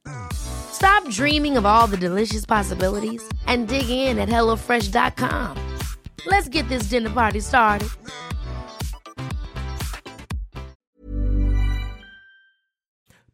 Stop 0.72 1.06
dreaming 1.10 1.58
of 1.58 1.66
all 1.66 1.86
the 1.86 1.98
delicious 1.98 2.46
possibilities 2.46 3.22
and 3.46 3.68
dig 3.68 3.90
in 3.90 4.18
at 4.18 4.30
HelloFresh.com. 4.30 5.58
Let's 6.24 6.48
get 6.48 6.66
this 6.70 6.84
dinner 6.84 7.10
party 7.10 7.40
started. 7.40 7.90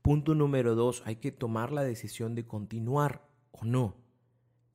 Punto 0.02 0.34
número 0.34 0.74
dos, 0.74 1.04
hay 1.04 1.20
que 1.20 1.30
tomar 1.30 1.70
la 1.70 1.84
decisión 1.84 2.34
de 2.34 2.48
continuar 2.48 3.22
o 3.52 3.64
no. 3.64 3.94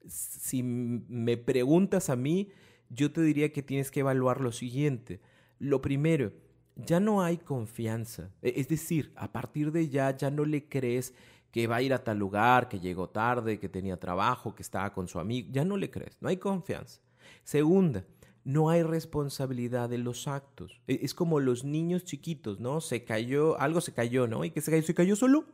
Si 0.07 0.63
me 0.63 1.35
preguntas 1.35 2.09
a 2.09 2.15
mí, 2.15 2.53
yo 2.93 3.11
te 3.11 3.21
diría 3.21 3.51
que 3.51 3.63
tienes 3.63 3.89
que 3.91 4.01
evaluar 4.01 4.41
lo 4.41 4.51
siguiente. 4.51 5.21
Lo 5.59 5.81
primero, 5.81 6.33
ya 6.75 6.99
no 6.99 7.21
hay 7.21 7.37
confianza. 7.37 8.31
E, 8.41 8.53
es 8.57 8.67
decir, 8.67 9.11
a 9.15 9.31
partir 9.31 9.71
de 9.71 9.89
ya, 9.89 10.15
ya 10.15 10.29
no 10.29 10.45
le 10.45 10.67
crees 10.67 11.13
que 11.51 11.67
va 11.67 11.77
a 11.77 11.81
ir 11.81 11.93
a 11.93 12.03
tal 12.03 12.17
lugar, 12.17 12.69
que 12.69 12.79
llegó 12.79 13.09
tarde, 13.09 13.59
que 13.59 13.69
tenía 13.69 13.97
trabajo, 13.97 14.55
que 14.55 14.61
estaba 14.61 14.93
con 14.93 15.07
su 15.07 15.19
amigo. 15.19 15.49
Ya 15.51 15.65
no 15.65 15.77
le 15.77 15.89
crees, 15.89 16.17
no 16.21 16.29
hay 16.29 16.37
confianza. 16.37 17.01
Segunda, 17.43 18.05
no 18.43 18.69
hay 18.69 18.83
responsabilidad 18.83 19.89
de 19.89 19.97
los 19.97 20.27
actos. 20.27 20.81
E, 20.87 20.99
es 21.03 21.13
como 21.13 21.39
los 21.39 21.63
niños 21.63 22.03
chiquitos, 22.03 22.59
¿no? 22.59 22.81
Se 22.81 23.03
cayó, 23.03 23.59
algo 23.59 23.81
se 23.81 23.93
cayó, 23.93 24.27
¿no? 24.27 24.43
¿Y 24.43 24.51
qué 24.51 24.61
se 24.61 24.71
cayó? 24.71 24.83
¿Se 24.83 24.93
cayó 24.93 25.15
solo? 25.15 25.45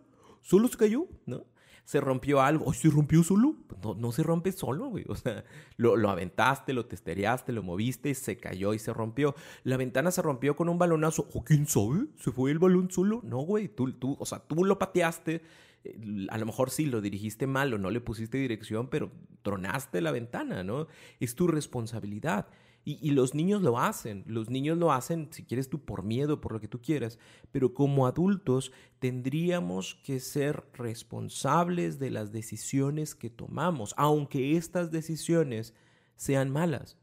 ¿Solo 0.41 0.67
se 0.67 0.77
cayó? 0.77 1.07
¿No? 1.25 1.45
Se 1.87 2.01
rompió 2.01 2.41
algo. 2.41 2.73
¿Se 2.73 2.89
rompió 2.89 3.23
solo? 3.23 3.55
No, 3.81 3.95
no 3.95 4.11
se 4.11 4.21
rompe 4.21 4.51
solo, 4.51 4.89
güey. 4.89 5.05
O 5.07 5.15
sea, 5.15 5.45
lo, 5.77 5.95
lo, 5.95 6.09
aventaste, 6.09 6.73
lo 6.73 6.85
testereaste, 6.85 7.53
lo 7.53 7.63
moviste, 7.63 8.13
se 8.13 8.35
cayó 8.35 8.73
y 8.73 8.79
se 8.79 8.91
rompió. 8.91 9.35
La 9.63 9.77
ventana 9.77 10.11
se 10.11 10.21
rompió 10.21 10.57
con 10.57 10.67
un 10.67 10.77
balonazo. 10.77 11.29
¿O 11.33 11.45
quién 11.45 11.65
sabe? 11.65 12.07
¿Se 12.17 12.33
fue 12.33 12.51
el 12.51 12.59
balón 12.59 12.91
solo? 12.91 13.21
No, 13.23 13.37
güey. 13.37 13.69
Tú, 13.69 13.93
tú, 13.93 14.17
o 14.19 14.25
sea, 14.25 14.39
tú 14.39 14.65
lo 14.65 14.77
pateaste. 14.77 15.41
Eh, 15.85 16.27
a 16.29 16.37
lo 16.37 16.45
mejor 16.45 16.71
sí 16.71 16.87
lo 16.87 16.99
dirigiste 16.99 17.47
mal 17.47 17.73
o 17.73 17.77
no 17.77 17.89
le 17.89 18.01
pusiste 18.01 18.37
dirección, 18.37 18.89
pero 18.89 19.09
tronaste 19.41 20.01
la 20.01 20.11
ventana, 20.11 20.65
¿no? 20.65 20.87
Es 21.21 21.35
tu 21.35 21.47
responsabilidad. 21.47 22.47
Y, 22.89 23.11
los 23.11 23.35
niños 23.35 23.61
lo 23.63 23.79
hacen, 23.79 24.23
los 24.27 24.49
niños 24.49 24.77
lo 24.77 24.93
hacen, 24.93 25.27
si 25.31 25.43
quieres 25.43 25.67
tú, 25.67 25.83
por 25.83 26.03
miedo, 26.03 26.39
por 26.39 26.53
lo 26.53 26.61
que 26.61 26.69
tú 26.69 26.81
quieras, 26.81 27.19
pero 27.51 27.73
como 27.73 28.07
adultos 28.07 28.71
tendríamos 28.99 29.95
que 30.05 30.21
ser 30.21 30.63
responsables 30.71 31.99
de 31.99 32.11
las 32.11 32.31
decisiones 32.31 33.13
que 33.13 33.29
tomamos, 33.29 33.93
aunque 33.97 34.55
estas 34.55 34.89
decisiones 34.89 35.73
sean 36.15 36.49
malas. 36.49 36.97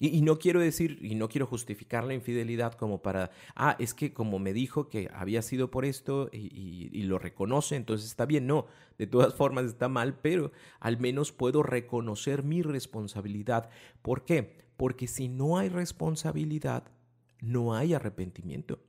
Y, 0.00 0.20
no 0.22 0.40
quiero 0.40 0.58
decir, 0.58 0.98
y 1.00 1.14
no 1.14 1.28
quiero 1.28 1.46
justificar 1.46 2.02
la 2.02 2.14
infidelidad 2.14 2.72
como 2.72 3.00
para, 3.00 3.30
ah, 3.54 3.76
es 3.78 3.94
que 3.94 4.12
como 4.12 4.40
me 4.40 4.52
dijo 4.52 4.88
que 4.88 5.08
había 5.14 5.42
sido 5.42 5.70
por 5.70 5.84
esto 5.84 6.28
y, 6.32 6.90
y, 6.92 7.02
lo 7.04 7.20
reconoce, 7.20 7.76
entonces 7.76 8.08
está 8.08 8.26
bien. 8.26 8.48
No, 8.48 8.66
de 8.98 9.06
todas 9.06 9.32
formas 9.34 9.66
está 9.66 9.88
mal, 9.88 10.18
pero 10.20 10.50
al 10.80 10.98
menos 10.98 11.30
puedo 11.30 11.62
reconocer 11.62 12.42
mi 12.42 12.62
responsabilidad. 12.62 13.70
¿Por 14.02 14.24
qué? 14.24 14.63
Porque 14.76 15.06
si 15.06 15.28
no 15.28 15.58
hay 15.58 15.68
responsabilidad, 15.68 16.84
no 17.40 17.74
hay 17.74 17.94
arrepentimiento. 17.94 18.80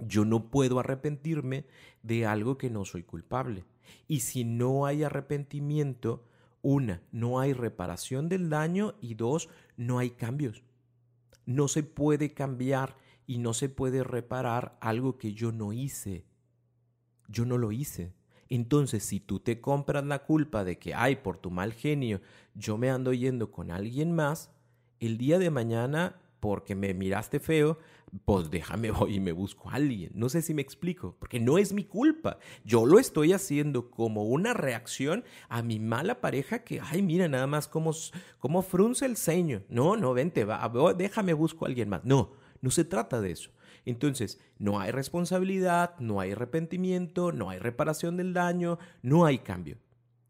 Yo 0.00 0.24
no 0.24 0.50
puedo 0.50 0.78
arrepentirme 0.78 1.66
de 2.02 2.26
algo 2.26 2.56
que 2.56 2.70
no 2.70 2.84
soy 2.84 3.02
culpable. 3.02 3.64
Y 4.06 4.20
si 4.20 4.44
no 4.44 4.86
hay 4.86 5.02
arrepentimiento, 5.02 6.24
una, 6.62 7.02
no 7.12 7.40
hay 7.40 7.52
reparación 7.52 8.28
del 8.28 8.48
daño 8.48 8.94
y 9.00 9.14
dos, 9.14 9.48
no 9.76 9.98
hay 9.98 10.10
cambios. 10.10 10.62
No 11.46 11.68
se 11.68 11.82
puede 11.82 12.32
cambiar 12.34 12.96
y 13.26 13.38
no 13.38 13.54
se 13.54 13.68
puede 13.68 14.04
reparar 14.04 14.78
algo 14.80 15.18
que 15.18 15.34
yo 15.34 15.52
no 15.52 15.72
hice. 15.72 16.24
Yo 17.28 17.44
no 17.44 17.58
lo 17.58 17.72
hice. 17.72 18.14
Entonces, 18.48 19.04
si 19.04 19.20
tú 19.20 19.40
te 19.40 19.60
compras 19.60 20.04
la 20.06 20.24
culpa 20.24 20.64
de 20.64 20.78
que, 20.78 20.94
ay, 20.94 21.16
por 21.16 21.36
tu 21.36 21.50
mal 21.50 21.72
genio, 21.72 22.22
yo 22.54 22.78
me 22.78 22.90
ando 22.90 23.12
yendo 23.12 23.50
con 23.50 23.70
alguien 23.70 24.12
más, 24.12 24.50
el 25.00 25.18
día 25.18 25.38
de 25.38 25.50
mañana, 25.50 26.16
porque 26.40 26.74
me 26.74 26.94
miraste 26.94 27.40
feo, 27.40 27.78
pues 28.24 28.50
déjame 28.50 28.90
voy 28.92 29.16
y 29.16 29.20
me 29.20 29.32
busco 29.32 29.70
a 29.70 29.74
alguien. 29.74 30.10
No 30.14 30.28
sé 30.28 30.42
si 30.42 30.54
me 30.54 30.62
explico, 30.62 31.16
porque 31.18 31.40
no 31.40 31.58
es 31.58 31.72
mi 31.72 31.84
culpa. 31.84 32.38
Yo 32.64 32.86
lo 32.86 32.98
estoy 32.98 33.32
haciendo 33.32 33.90
como 33.90 34.24
una 34.24 34.54
reacción 34.54 35.24
a 35.48 35.62
mi 35.62 35.78
mala 35.78 36.20
pareja 36.20 36.64
que, 36.64 36.80
ay, 36.80 37.02
mira 37.02 37.28
nada 37.28 37.46
más 37.46 37.68
cómo, 37.68 37.92
cómo 38.38 38.62
frunce 38.62 39.06
el 39.06 39.16
ceño. 39.16 39.62
No, 39.68 39.96
no, 39.96 40.14
vente, 40.14 40.44
va, 40.44 40.70
déjame 40.96 41.32
busco 41.32 41.64
a 41.64 41.68
alguien 41.68 41.88
más. 41.88 42.04
No, 42.04 42.32
no 42.60 42.70
se 42.70 42.84
trata 42.84 43.20
de 43.20 43.32
eso. 43.32 43.50
Entonces, 43.84 44.38
no 44.58 44.80
hay 44.80 44.90
responsabilidad, 44.90 45.98
no 45.98 46.20
hay 46.20 46.32
arrepentimiento, 46.32 47.32
no 47.32 47.48
hay 47.48 47.58
reparación 47.58 48.16
del 48.16 48.34
daño, 48.34 48.78
no 49.02 49.24
hay 49.24 49.38
cambio. 49.38 49.78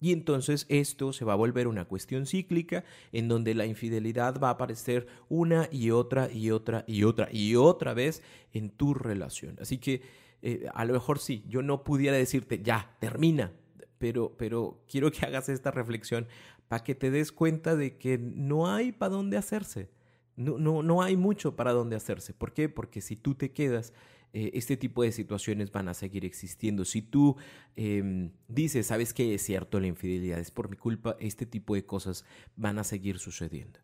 Y 0.01 0.13
entonces 0.13 0.67
esto 0.69 1.13
se 1.13 1.25
va 1.25 1.33
a 1.33 1.37
volver 1.37 1.67
una 1.67 1.85
cuestión 1.85 2.27
cíclica 2.27 2.85
en 3.13 3.29
donde 3.29 3.55
la 3.55 3.67
infidelidad 3.67 4.41
va 4.41 4.49
a 4.49 4.53
aparecer 4.53 5.07
una 5.29 5.69
y 5.73 5.91
otra 5.91 6.31
y 6.33 6.51
otra 6.51 6.85
y 6.87 7.05
otra 7.05 7.29
y 7.33 7.57
otra 7.57 7.95
vez 7.95 8.23
en 8.53 8.71
tu 8.71 8.95
relación. 8.95 9.57
Así 9.61 9.79
que 9.79 10.03
eh, 10.43 10.69
a 10.73 10.85
lo 10.85 10.93
mejor 10.93 11.19
sí, 11.19 11.45
yo 11.49 11.63
no 11.63 11.83
pudiera 11.83 12.17
decirte 12.17 12.63
ya, 12.63 12.97
termina, 13.01 13.53
pero, 13.99 14.37
pero 14.37 14.85
quiero 14.89 15.11
que 15.11 15.27
hagas 15.27 15.49
esta 15.49 15.71
reflexión 15.71 16.29
para 16.69 16.85
que 16.85 16.95
te 16.95 17.11
des 17.11 17.33
cuenta 17.33 17.75
de 17.75 17.97
que 17.97 18.19
no 18.19 18.71
hay 18.73 18.93
para 18.93 19.15
dónde 19.15 19.37
hacerse. 19.37 19.91
No, 20.37 20.57
no, 20.57 20.85
no 20.85 21.03
hay 21.03 21.17
mucho 21.17 21.57
para 21.57 21.73
dónde 21.73 21.97
hacerse. 21.97 22.33
¿Por 22.33 22.53
qué? 22.53 22.69
Porque 22.69 23.01
si 23.01 23.17
tú 23.17 23.35
te 23.35 23.51
quedas 23.51 23.93
eh, 24.33 24.51
este 24.55 24.77
tipo 24.77 25.03
de 25.03 25.13
situaciones 25.13 25.73
van 25.73 25.89
a 25.89 25.95
seguir 25.95 26.25
existiendo. 26.25 26.85
Si 26.85 27.01
tú 27.03 27.37
em, 27.77 28.33
dices, 28.47 28.87
sabes 28.87 29.15
que 29.15 29.35
es 29.35 29.43
cierto, 29.43 29.81
la 29.81 29.87
infidelidad 29.87 30.39
es 30.39 30.51
por 30.51 30.69
mi 30.69 30.77
culpa, 30.77 31.17
este 31.19 31.47
tipo 31.47 31.75
de 31.75 31.87
cosas 31.87 32.25
van 32.57 32.79
a 32.79 32.85
seguir 32.85 33.19
sucediendo. 33.19 33.81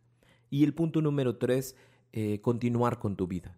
Y 0.49 0.63
el 0.63 0.73
punto 0.73 1.01
número 1.01 1.37
tres, 1.37 1.75
eh, 2.13 2.41
continuar 2.41 2.99
con 2.99 3.15
tu 3.15 3.27
vida. 3.27 3.57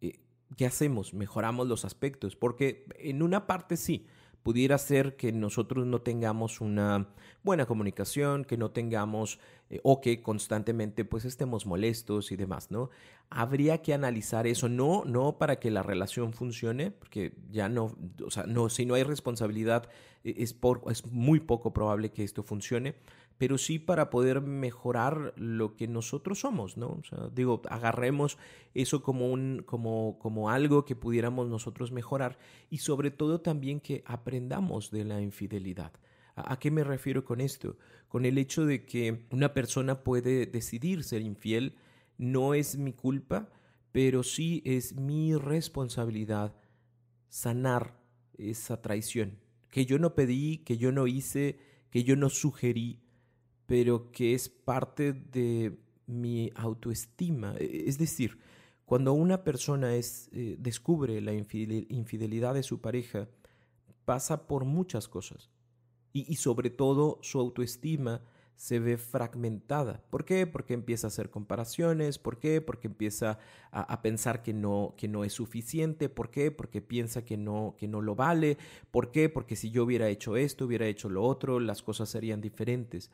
Eh, 0.00 0.20
¿Qué 0.56 0.64
hacemos? 0.64 1.12
Mejoramos 1.12 1.66
los 1.66 1.84
aspectos, 1.84 2.36
porque 2.36 2.86
en 2.98 3.22
una 3.22 3.46
parte 3.46 3.76
sí, 3.76 4.06
pudiera 4.48 4.78
ser 4.78 5.14
que 5.14 5.30
nosotros 5.30 5.84
no 5.84 6.00
tengamos 6.00 6.62
una 6.62 7.08
buena 7.42 7.66
comunicación, 7.66 8.46
que 8.46 8.56
no 8.56 8.70
tengamos 8.70 9.40
eh, 9.68 9.78
o 9.82 10.00
que 10.00 10.22
constantemente 10.22 11.04
pues 11.04 11.26
estemos 11.26 11.66
molestos 11.66 12.32
y 12.32 12.36
demás, 12.36 12.70
¿no? 12.70 12.88
Habría 13.28 13.82
que 13.82 13.92
analizar 13.92 14.46
eso, 14.46 14.70
no, 14.70 15.04
no 15.04 15.36
para 15.36 15.56
que 15.56 15.70
la 15.70 15.82
relación 15.82 16.32
funcione, 16.32 16.90
porque 16.90 17.34
ya 17.50 17.68
no, 17.68 17.94
o 18.24 18.30
sea, 18.30 18.44
no, 18.44 18.70
si 18.70 18.86
no 18.86 18.94
hay 18.94 19.02
responsabilidad 19.02 19.90
e, 20.24 20.36
es, 20.38 20.54
por, 20.54 20.80
es 20.90 21.04
muy 21.04 21.40
poco 21.40 21.74
probable 21.74 22.10
que 22.10 22.24
esto 22.24 22.42
funcione, 22.42 22.94
pero 23.38 23.56
sí 23.56 23.78
para 23.78 24.10
poder 24.10 24.40
mejorar 24.40 25.32
lo 25.36 25.76
que 25.76 25.86
nosotros 25.86 26.40
somos, 26.40 26.76
¿no? 26.76 27.00
Digo, 27.32 27.62
agarremos 27.70 28.36
eso 28.74 29.02
como, 29.02 29.30
un, 29.30 29.62
como, 29.64 30.18
como 30.18 30.50
algo 30.50 30.84
que 30.84 30.96
pudiéramos 30.96 31.48
nosotros 31.48 31.92
mejorar 31.92 32.36
y 32.68 32.78
sobre 32.78 33.12
todo 33.12 33.40
también 33.40 33.80
que 33.80 34.02
aprendamos 34.06 34.90
de 34.90 35.04
la 35.04 35.20
infidelidad. 35.20 35.92
¿A, 36.34 36.58
qué 36.58 36.70
me 36.70 36.84
refiero 36.84 37.24
con 37.24 37.40
esto? 37.40 37.76
Con 38.08 38.24
el 38.24 38.38
hecho 38.38 38.66
de 38.66 38.84
que 38.84 39.26
una 39.30 39.54
persona 39.54 40.02
puede 40.02 40.46
decidir 40.46 41.04
ser 41.04 41.22
infiel, 41.22 41.76
no 42.16 42.54
es 42.54 42.76
mi 42.76 42.92
culpa, 42.92 43.48
pero 43.92 44.22
sí 44.22 44.62
es 44.64 44.94
mi 44.94 45.34
responsabilidad 45.34 46.54
sanar 47.28 48.00
esa 48.36 48.82
traición, 48.82 49.38
que 49.70 49.86
yo 49.86 49.98
no 49.98 50.14
pedí, 50.14 50.58
que 50.58 50.76
yo 50.76 50.92
no 50.92 51.06
hice, 51.06 51.58
que 51.90 52.04
yo 52.04 52.16
no 52.16 52.30
sugerí, 52.30 53.00
pero 53.68 54.10
que 54.10 54.32
es 54.32 54.48
parte 54.48 55.12
de 55.12 55.78
mi 56.06 56.50
autoestima. 56.54 57.54
E, 57.58 57.84
es 57.86 57.98
decir, 57.98 58.38
cuando 58.86 59.12
una 59.12 59.44
persona 59.44 59.94
es, 59.94 60.30
eh, 60.32 60.56
descubre 60.58 61.20
la 61.20 61.34
infidelidad 61.34 62.54
de 62.54 62.62
su 62.62 62.80
pareja, 62.80 63.28
pasa 64.06 64.46
por 64.46 64.64
muchas 64.64 65.06
cosas 65.06 65.50
y, 66.14 66.36
sobre 66.36 66.70
todo 66.70 67.18
su 67.20 67.38
autoestima 67.38 68.22
se 68.56 68.80
ve 68.80 68.96
fragmentada. 68.96 70.02
¿Por 70.08 70.24
qué? 70.24 70.46
Porque 70.46 70.72
empieza 70.72 71.06
a 71.06 71.08
hacer 71.08 71.28
comparaciones. 71.28 72.18
¿Por 72.18 72.38
qué? 72.38 72.62
Porque 72.62 72.88
empieza 72.88 73.38
a, 73.70 74.00
pensar 74.00 74.42
que 74.42 74.54
no, 74.54 74.94
que 74.96 75.08
no 75.08 75.24
es 75.24 75.34
suficiente. 75.34 76.08
¿Por 76.08 76.30
qué? 76.30 76.50
Porque 76.50 76.80
piensa 76.80 77.22
que 77.22 77.36
no, 77.36 77.76
que 77.78 77.86
no 77.86 78.00
lo 78.00 78.16
vale. 78.16 78.56
¿Por 78.90 79.12
qué? 79.12 79.28
Porque 79.28 79.56
si 79.56 79.70
yo 79.70 79.84
hubiera 79.84 80.08
hecho 80.08 80.36
esto, 80.38 80.64
hubiera 80.64 80.86
hecho 80.86 81.10
lo 81.10 81.22
otro, 81.22 81.60
las 81.60 81.82
cosas 81.82 82.08
serían 82.08 82.40
diferentes. 82.40 83.10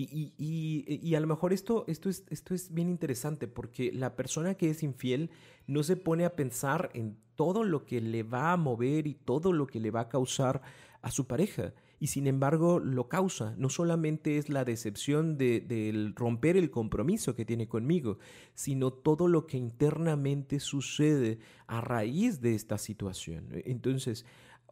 Y, 0.00 0.32
y, 0.38 1.14
a 1.16 1.20
lo 1.20 1.26
mejor 1.26 1.52
esto, 1.52 1.84
esto, 1.88 2.08
es, 2.08 2.24
esto 2.30 2.54
es 2.54 2.72
bien 2.72 2.88
interesante 2.88 3.48
porque 3.48 3.90
la 3.92 4.14
persona 4.14 4.54
que 4.54 4.70
es 4.70 4.84
infiel 4.84 5.30
no 5.66 5.82
se 5.82 5.96
pone 5.96 6.24
a 6.24 6.36
pensar 6.36 6.90
en 6.94 7.16
todo 7.34 7.64
lo 7.64 7.84
que 7.84 8.00
le 8.00 8.22
va 8.22 8.52
a 8.52 8.56
mover 8.56 9.08
y 9.08 9.14
todo 9.14 9.52
lo 9.52 9.66
que 9.66 9.80
le 9.80 9.90
va 9.90 10.02
a 10.02 10.08
causar 10.08 10.62
a 11.02 11.10
su 11.10 11.26
pareja. 11.26 11.74
Y 11.98 12.08
sin 12.08 12.28
embargo 12.28 12.78
lo 12.78 13.08
causa. 13.08 13.56
No 13.58 13.70
solamente 13.70 14.38
es 14.38 14.48
la 14.48 14.64
decepción 14.64 15.36
de, 15.36 16.12
romper 16.14 16.56
el 16.56 16.70
compromiso 16.70 17.34
que 17.34 17.44
tiene 17.44 17.66
conmigo, 17.66 18.18
sino 18.54 18.92
todo 18.92 19.26
lo 19.26 19.48
que 19.48 19.56
internamente 19.56 20.60
sucede 20.60 21.40
a 21.66 21.80
raíz 21.80 22.40
de 22.40 22.54
esta 22.54 22.78
situación. 22.78 23.48
Entonces, 23.64 24.24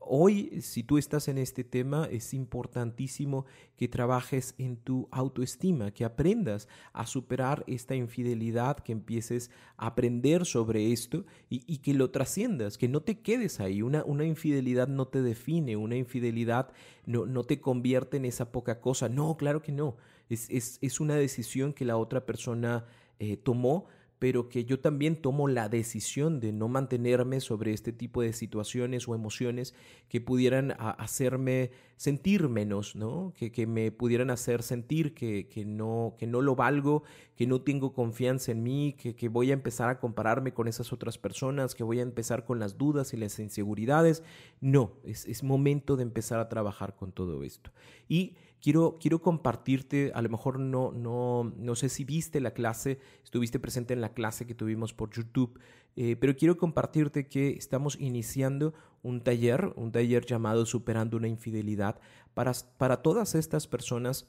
hoy, 0.09 0.61
si 0.63 0.83
tú 0.83 0.99
estás 0.99 1.29
en 1.29 1.39
este 1.39 1.65
tema, 1.65 2.09
es 2.11 2.35
importantísimo 2.35 3.47
que 3.77 3.89
trabajes 3.89 4.55
en 4.59 4.77
tu 4.77 5.09
autoestima, 5.11 5.91
que 5.91 6.05
aprendas 6.05 6.69
a 6.93 7.07
superar 7.07 7.65
esta 7.67 7.95
infidelidad, 7.95 8.79
que 8.79 8.93
empieces 8.93 9.51
a 9.77 9.89
aprender 9.89 10.47
sobre 10.47 10.93
esto 10.93 11.25
y, 11.49 11.79
que 11.79 11.95
lo 11.95 12.11
trasciendas, 12.11 12.79
que 12.79 12.89
no 12.89 13.03
te 13.03 13.21
quedes 13.21 13.61
ahí. 13.61 13.83
Una, 13.83 14.05
una 14.05 14.25
infidelidad 14.25 14.89
no 14.89 15.09
te 15.09 15.23
define, 15.23 15.77
una 15.77 15.97
infidelidad 15.97 16.73
no, 17.05 17.27
no 17.27 17.45
te 17.45 17.61
convierte 17.61 18.17
en 18.17 18.25
esa 18.25 18.53
poca 18.53 18.81
cosa. 18.81 19.09
No, 19.09 19.37
claro 19.37 19.63
que 19.63 19.73
no. 19.73 19.97
Es, 20.29 20.49
es, 20.51 20.79
es 20.81 21.01
una 21.01 21.15
decisión 21.15 21.73
que 21.73 21.85
la 21.85 21.97
otra 21.97 22.27
persona 22.27 22.85
eh, 23.19 23.37
tomó 23.37 23.87
pero 24.19 24.49
que 24.49 24.65
yo 24.65 24.81
también 24.81 25.17
tomo 25.17 25.47
la 25.47 25.69
decisión 25.69 26.41
de 26.41 26.53
no 26.53 26.69
mantenerme 26.69 27.41
sobre 27.41 27.73
este 27.73 27.93
tipo 27.93 28.23
de 28.23 28.33
situaciones 28.33 29.07
o 29.09 29.15
emociones 29.15 29.75
que 30.09 30.21
pudieran 30.21 30.75
hacerme 30.79 31.71
sentir 31.97 32.49
menos, 32.49 32.97
¿no? 32.97 33.33
Que, 33.37 33.53
que 33.53 33.67
me 33.67 33.91
pudieran 33.91 34.31
hacer 34.31 34.63
sentir 34.63 35.15
que, 35.15 35.49
que, 35.49 35.65
no, 35.65 36.15
que 36.19 36.27
no 36.27 36.41
lo 36.41 36.55
valgo, 36.55 37.03
que 37.37 37.47
no 37.47 37.61
tengo 37.61 37.93
confianza 37.93 38.53
en 38.53 38.63
mí, 38.63 38.95
que, 38.99 39.15
que 39.15 39.29
voy 39.29 39.51
a 39.51 39.55
empezar 39.55 39.91
a 39.91 39.99
compararme 39.99 40.55
con 40.55 40.69
esas 40.69 40.93
otras 40.93 41.19
personas, 41.19 41.75
que 41.75 41.85
voy 41.85 41.99
a 41.99 42.03
empezar 42.03 42.45
con 42.45 42.59
las 42.59 42.79
dudas 42.79 43.13
y 43.13 43.19
las 43.19 43.39
inseguridades. 43.39 44.23
No, 44.61 44.93
es, 45.05 45.27
es 45.27 45.43
momento 45.43 45.97
de 45.97 46.05
empezar 46.05 46.41
a 46.41 46.49
trabajar 46.49 46.97
con 46.97 47.13
todo 47.13 47.43
esto. 47.43 47.71
Y 48.09 48.37
quiero, 48.61 48.99
quiero 49.01 49.21
compartirte, 49.21 50.13
a 50.15 50.23
lo 50.23 50.29
mejor 50.29 50.59
no, 50.59 50.93
no, 50.93 51.53
no 51.57 51.75
sé 51.75 51.89
si 51.89 52.05
viste 52.05 52.41
la 52.41 52.53
clase, 52.53 52.99
estuviste 53.25 53.59
presente 53.59 53.95
en 53.95 54.01
la 54.01 54.15
clase 54.15 54.47
que 54.47 54.55
tuvimos 54.55 54.93
por 54.93 55.11
YouTube, 55.11 55.59
eh, 55.97 56.17
pero 56.17 56.37
quiero 56.37 56.57
compartirte 56.57 57.27
que 57.29 57.51
estamos 57.51 57.97
iniciando 58.01 58.75
un 59.03 59.21
taller, 59.21 59.73
un 59.77 59.93
taller 59.93 60.27
llamado 60.27 60.67
Superando 60.67 61.17
una 61.17 61.29
infidelidad, 61.29 62.01
para, 62.35 62.53
para 62.77 63.03
todas 63.03 63.35
estas 63.35 63.67
personas 63.67 64.29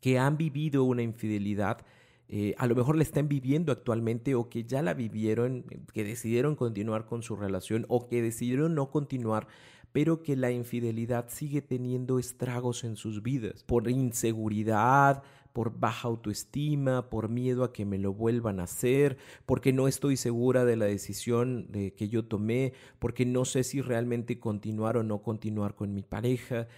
que 0.00 0.18
han 0.18 0.36
vivido 0.36 0.84
una 0.84 1.02
infidelidad, 1.02 1.84
eh, 2.30 2.54
a 2.58 2.66
lo 2.66 2.74
mejor 2.74 2.96
la 2.96 3.02
están 3.02 3.26
viviendo 3.26 3.72
actualmente 3.72 4.34
o 4.34 4.50
que 4.50 4.64
ya 4.64 4.82
la 4.82 4.92
vivieron, 4.92 5.64
que 5.94 6.04
decidieron 6.04 6.56
continuar 6.56 7.06
con 7.06 7.22
su 7.22 7.36
relación 7.36 7.86
o 7.88 8.06
que 8.06 8.20
decidieron 8.20 8.74
no 8.74 8.90
continuar, 8.90 9.48
pero 9.92 10.22
que 10.22 10.36
la 10.36 10.50
infidelidad 10.50 11.26
sigue 11.28 11.62
teniendo 11.62 12.18
estragos 12.18 12.84
en 12.84 12.96
sus 12.96 13.22
vidas 13.22 13.64
por 13.64 13.90
inseguridad, 13.90 15.22
por 15.52 15.78
baja 15.78 16.08
autoestima, 16.08 17.10
por 17.10 17.28
miedo 17.28 17.64
a 17.64 17.72
que 17.72 17.84
me 17.84 17.98
lo 17.98 18.12
vuelvan 18.12 18.60
a 18.60 18.64
hacer, 18.64 19.16
porque 19.44 19.72
no 19.72 19.88
estoy 19.88 20.16
segura 20.16 20.64
de 20.64 20.76
la 20.76 20.84
decisión 20.84 21.72
de 21.72 21.94
que 21.94 22.08
yo 22.08 22.24
tomé, 22.24 22.74
porque 22.98 23.26
no 23.26 23.44
sé 23.44 23.64
si 23.64 23.80
realmente 23.80 24.38
continuar 24.38 24.96
o 24.96 25.02
no 25.02 25.22
continuar 25.22 25.74
con 25.74 25.94
mi 25.94 26.02
pareja, 26.02 26.68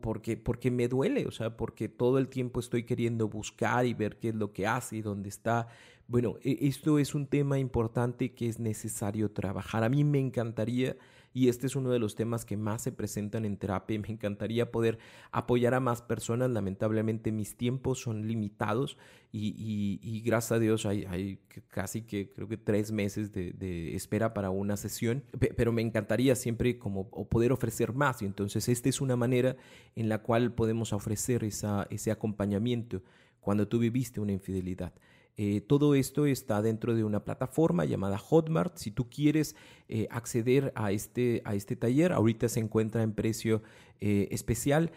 porque, 0.00 0.36
porque 0.36 0.70
me 0.70 0.88
duele, 0.88 1.26
o 1.26 1.30
sea, 1.30 1.56
porque 1.56 1.88
todo 1.88 2.18
el 2.18 2.28
tiempo 2.28 2.60
estoy 2.60 2.84
queriendo 2.84 3.28
buscar 3.28 3.86
y 3.86 3.94
ver 3.94 4.18
qué 4.18 4.30
es 4.30 4.34
lo 4.34 4.52
que 4.52 4.66
hace 4.66 4.96
y 4.96 5.02
dónde 5.02 5.28
está. 5.28 5.68
Bueno, 6.08 6.36
e, 6.42 6.58
esto 6.62 6.98
es 6.98 7.14
un 7.14 7.26
tema 7.26 7.58
importante 7.58 8.32
que 8.32 8.48
es 8.48 8.58
necesario 8.58 9.30
trabajar. 9.30 9.84
A 9.84 9.88
mí 9.88 10.02
me 10.02 10.18
encantaría 10.18 10.96
y 11.36 11.50
este 11.50 11.66
es 11.66 11.76
uno 11.76 11.90
de 11.90 11.98
los 11.98 12.14
temas 12.14 12.46
que 12.46 12.56
más 12.56 12.80
se 12.80 12.92
presentan 12.92 13.44
en 13.44 13.58
terapia. 13.58 13.98
Me 13.98 14.08
encantaría 14.08 14.72
poder 14.72 14.98
apoyar 15.32 15.74
a 15.74 15.80
más 15.80 16.00
personas. 16.00 16.48
Lamentablemente 16.48 17.30
mis 17.30 17.58
tiempos 17.58 18.00
son 18.00 18.26
limitados 18.26 18.96
y, 19.30 20.22
gracias 20.24 20.52
a 20.52 20.58
Dios 20.58 20.86
hay, 20.86 21.38
casi 21.68 22.00
que 22.00 22.32
creo 22.32 22.48
que 22.48 22.56
tres 22.56 22.90
meses 22.90 23.32
de, 23.32 23.94
espera 23.94 24.32
para 24.32 24.48
una 24.48 24.78
sesión, 24.78 25.24
pero 25.58 25.72
me 25.72 25.82
encantaría 25.82 26.34
siempre 26.36 26.78
como 26.78 27.10
poder 27.10 27.52
ofrecer 27.52 27.92
más 27.92 28.22
y 28.22 28.24
entonces 28.24 28.66
esta 28.70 28.88
es 28.88 29.02
una 29.02 29.16
manera 29.16 29.56
en 29.94 30.08
la 30.08 30.22
cual 30.22 30.54
podemos 30.54 30.94
ofrecer 30.94 31.44
esa, 31.44 31.86
ese 31.90 32.10
acompañamiento 32.10 33.02
cuando 33.40 33.68
tú 33.68 33.78
viviste 33.78 34.20
una 34.20 34.32
infidelidad. 34.32 34.94
Eh, 35.38 35.60
todo 35.60 35.94
esto 35.94 36.24
está 36.24 36.62
dentro 36.62 36.94
de 36.94 37.04
una 37.04 37.24
plataforma 37.24 37.84
llamada 37.84 38.18
Hotmart. 38.18 38.76
Si 38.78 38.90
tú 38.90 39.10
quieres 39.10 39.54
eh, 39.88 40.08
acceder 40.10 40.72
a 40.74 40.92
este, 40.92 41.42
a 41.44 41.54
este 41.54 41.76
taller, 41.76 42.12
ahorita 42.12 42.48
se 42.48 42.60
encuentra 42.60 43.02
en 43.02 43.12
precio 43.12 43.62
eh, 44.00 44.28
especial. 44.30 44.90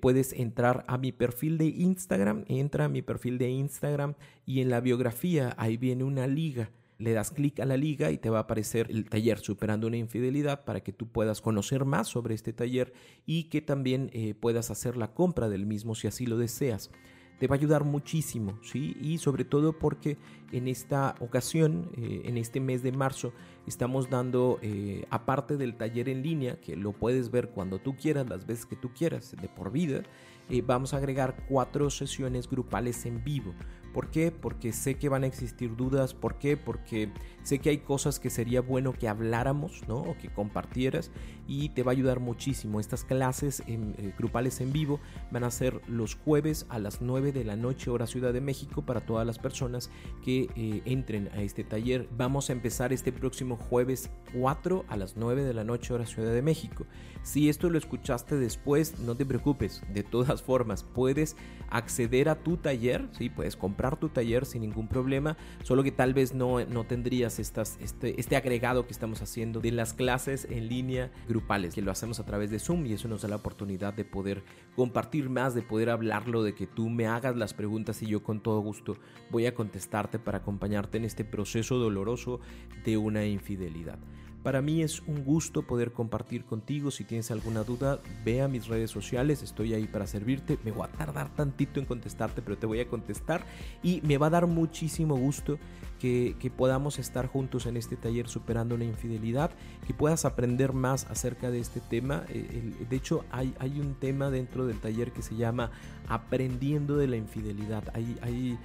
puedes 0.00 0.32
entrar 0.32 0.84
a 0.88 0.98
mi 0.98 1.12
perfil 1.12 1.56
de 1.56 1.66
Instagram, 1.66 2.44
entra 2.48 2.86
a 2.86 2.88
mi 2.88 3.00
perfil 3.00 3.38
de 3.38 3.48
Instagram 3.48 4.14
y 4.44 4.60
en 4.60 4.70
la 4.70 4.80
biografía 4.80 5.54
ahí 5.56 5.76
viene 5.76 6.04
una 6.04 6.26
liga. 6.26 6.70
Le 6.98 7.12
das 7.12 7.30
clic 7.30 7.60
a 7.60 7.64
la 7.64 7.76
liga 7.76 8.10
y 8.10 8.18
te 8.18 8.28
va 8.28 8.38
a 8.38 8.42
aparecer 8.42 8.90
el 8.90 9.08
taller 9.08 9.38
Superando 9.38 9.86
una 9.86 9.98
Infidelidad 9.98 10.64
para 10.64 10.80
que 10.80 10.92
tú 10.92 11.06
puedas 11.06 11.40
conocer 11.40 11.84
más 11.84 12.08
sobre 12.08 12.34
este 12.34 12.52
taller 12.52 12.92
y 13.24 13.44
que 13.44 13.62
también 13.62 14.10
puedas 14.40 14.72
hacer 14.72 14.96
la 14.96 15.14
compra 15.14 15.48
del 15.48 15.64
mismo 15.64 15.94
si 15.94 16.08
así 16.08 16.26
lo 16.26 16.38
deseas 16.38 16.90
te 17.38 17.46
va 17.46 17.54
a 17.54 17.58
ayudar 17.58 17.84
muchísimo, 17.84 18.58
¿sí? 18.62 18.96
Y 19.00 19.18
sobre 19.18 19.44
todo 19.44 19.78
porque 19.78 20.18
en 20.52 20.68
esta 20.68 21.14
ocasión, 21.20 21.90
eh, 21.96 22.22
en 22.24 22.36
este 22.36 22.60
mes 22.60 22.82
de 22.82 22.92
marzo, 22.92 23.32
estamos 23.66 24.10
dando, 24.10 24.58
eh, 24.62 25.04
aparte 25.10 25.56
del 25.56 25.76
taller 25.76 26.08
en 26.08 26.22
línea, 26.22 26.60
que 26.60 26.76
lo 26.76 26.92
puedes 26.92 27.30
ver 27.30 27.50
cuando 27.50 27.78
tú 27.78 27.96
quieras, 27.96 28.28
las 28.28 28.46
veces 28.46 28.66
que 28.66 28.76
tú 28.76 28.90
quieras, 28.92 29.36
de 29.40 29.48
por 29.48 29.70
vida, 29.70 30.02
eh, 30.50 30.62
vamos 30.66 30.94
a 30.94 30.96
agregar 30.96 31.44
cuatro 31.48 31.90
sesiones 31.90 32.48
grupales 32.48 33.06
en 33.06 33.22
vivo. 33.22 33.54
¿Por 33.92 34.10
qué? 34.10 34.30
Porque 34.30 34.72
sé 34.72 34.96
que 34.96 35.08
van 35.08 35.24
a 35.24 35.26
existir 35.26 35.76
dudas. 35.76 36.14
¿Por 36.14 36.38
qué? 36.38 36.56
Porque 36.56 37.10
sé 37.42 37.58
que 37.58 37.70
hay 37.70 37.78
cosas 37.78 38.20
que 38.20 38.30
sería 38.30 38.60
bueno 38.60 38.92
que 38.92 39.08
habláramos, 39.08 39.82
¿no? 39.88 39.96
O 39.96 40.16
que 40.18 40.28
compartieras 40.28 41.10
y 41.46 41.70
te 41.70 41.82
va 41.82 41.92
a 41.92 41.94
ayudar 41.94 42.20
muchísimo. 42.20 42.78
Estas 42.78 43.04
clases 43.04 43.62
eh, 43.66 44.12
grupales 44.18 44.60
en 44.60 44.72
vivo 44.72 45.00
van 45.30 45.44
a 45.44 45.50
ser 45.50 45.80
los 45.88 46.14
jueves 46.14 46.66
a 46.68 46.78
las 46.78 47.00
9 47.00 47.32
de 47.32 47.44
la 47.44 47.56
noche 47.56 47.90
hora 47.90 48.06
Ciudad 48.06 48.32
de 48.32 48.42
México 48.42 48.82
para 48.82 49.00
todas 49.00 49.26
las 49.26 49.38
personas 49.38 49.90
que 50.22 50.48
eh, 50.54 50.82
entren 50.84 51.28
a 51.34 51.40
este 51.40 51.64
taller. 51.64 52.06
Vamos 52.16 52.50
a 52.50 52.52
empezar 52.52 52.92
este 52.92 53.12
próximo 53.12 53.56
jueves 53.56 54.10
4 54.34 54.84
a 54.88 54.96
las 54.96 55.16
9 55.16 55.42
de 55.42 55.54
la 55.54 55.64
noche 55.64 55.94
hora 55.94 56.06
Ciudad 56.06 56.32
de 56.32 56.42
México. 56.42 56.86
Si 57.22 57.48
esto 57.48 57.70
lo 57.70 57.78
escuchaste 57.78 58.36
después, 58.36 59.00
no 59.00 59.14
te 59.14 59.24
preocupes. 59.24 59.82
De 59.92 60.02
todas 60.02 60.42
formas, 60.42 60.82
puedes 60.82 61.36
acceder 61.70 62.28
a 62.28 62.36
tu 62.36 62.58
taller, 62.58 63.08
¿sí? 63.12 63.30
Puedes 63.30 63.56
comprar 63.56 63.77
comprar 63.78 63.96
tu 63.96 64.08
taller 64.08 64.44
sin 64.44 64.62
ningún 64.62 64.88
problema, 64.88 65.36
solo 65.62 65.84
que 65.84 65.92
tal 65.92 66.12
vez 66.12 66.34
no, 66.34 66.64
no 66.64 66.82
tendrías 66.82 67.38
estas, 67.38 67.78
este, 67.80 68.20
este 68.20 68.34
agregado 68.34 68.86
que 68.86 68.92
estamos 68.92 69.22
haciendo 69.22 69.60
de 69.60 69.70
las 69.70 69.92
clases 69.92 70.48
en 70.50 70.68
línea 70.68 71.12
grupales, 71.28 71.76
que 71.76 71.82
lo 71.82 71.92
hacemos 71.92 72.18
a 72.18 72.26
través 72.26 72.50
de 72.50 72.58
Zoom 72.58 72.86
y 72.86 72.94
eso 72.94 73.06
nos 73.06 73.22
da 73.22 73.28
la 73.28 73.36
oportunidad 73.36 73.94
de 73.94 74.04
poder 74.04 74.42
compartir 74.74 75.30
más, 75.30 75.54
de 75.54 75.62
poder 75.62 75.90
hablarlo, 75.90 76.42
de 76.42 76.56
que 76.56 76.66
tú 76.66 76.90
me 76.90 77.06
hagas 77.06 77.36
las 77.36 77.54
preguntas 77.54 78.02
y 78.02 78.06
yo 78.06 78.24
con 78.24 78.40
todo 78.40 78.58
gusto 78.62 78.96
voy 79.30 79.46
a 79.46 79.54
contestarte 79.54 80.18
para 80.18 80.38
acompañarte 80.38 80.98
en 80.98 81.04
este 81.04 81.24
proceso 81.24 81.76
doloroso 81.76 82.40
de 82.84 82.96
una 82.96 83.26
infidelidad. 83.26 84.00
Para 84.42 84.62
mí 84.62 84.82
es 84.82 85.00
un 85.00 85.24
gusto 85.24 85.62
poder 85.62 85.92
compartir 85.92 86.44
contigo. 86.44 86.90
Si 86.90 87.04
tienes 87.04 87.30
alguna 87.30 87.64
duda, 87.64 87.98
ve 88.24 88.40
a 88.40 88.48
mis 88.48 88.68
redes 88.68 88.90
sociales. 88.90 89.42
Estoy 89.42 89.74
ahí 89.74 89.86
para 89.86 90.06
servirte. 90.06 90.58
Me 90.64 90.70
voy 90.70 90.84
a 90.84 90.92
tardar 90.92 91.34
tantito 91.34 91.80
en 91.80 91.86
contestarte, 91.86 92.40
pero 92.40 92.56
te 92.56 92.66
voy 92.66 92.80
a 92.80 92.88
contestar. 92.88 93.44
Y 93.82 94.00
me 94.02 94.16
va 94.16 94.28
a 94.28 94.30
dar 94.30 94.46
muchísimo 94.46 95.16
gusto 95.16 95.58
que, 95.98 96.36
podamos 96.56 96.98
estar 96.98 97.26
juntos 97.26 97.66
en 97.66 97.76
este 97.76 97.96
taller 97.96 98.28
superando 98.28 98.76
la 98.76 98.84
infidelidad, 98.84 99.50
que 99.86 99.94
puedas 99.94 100.24
aprender 100.24 100.72
más 100.72 101.06
acerca 101.06 101.50
de 101.50 101.60
este 101.60 101.80
tema. 101.80 102.24
Eh, 102.28 102.86
de 102.88 102.96
hecho, 102.96 103.24
hay, 103.30 103.54
hay 103.58 103.80
un 103.80 103.94
tema 103.94 104.30
dentro 104.30 104.66
del 104.66 104.80
taller 104.80 105.12
que 105.12 105.22
se 105.22 105.36
llama 105.36 105.70
Aprendiendo 106.08 106.96
de 106.96 107.08
la 107.08 107.16
infidelidad. 107.16 107.84
Hay, 107.92 108.16
hay 108.22 108.58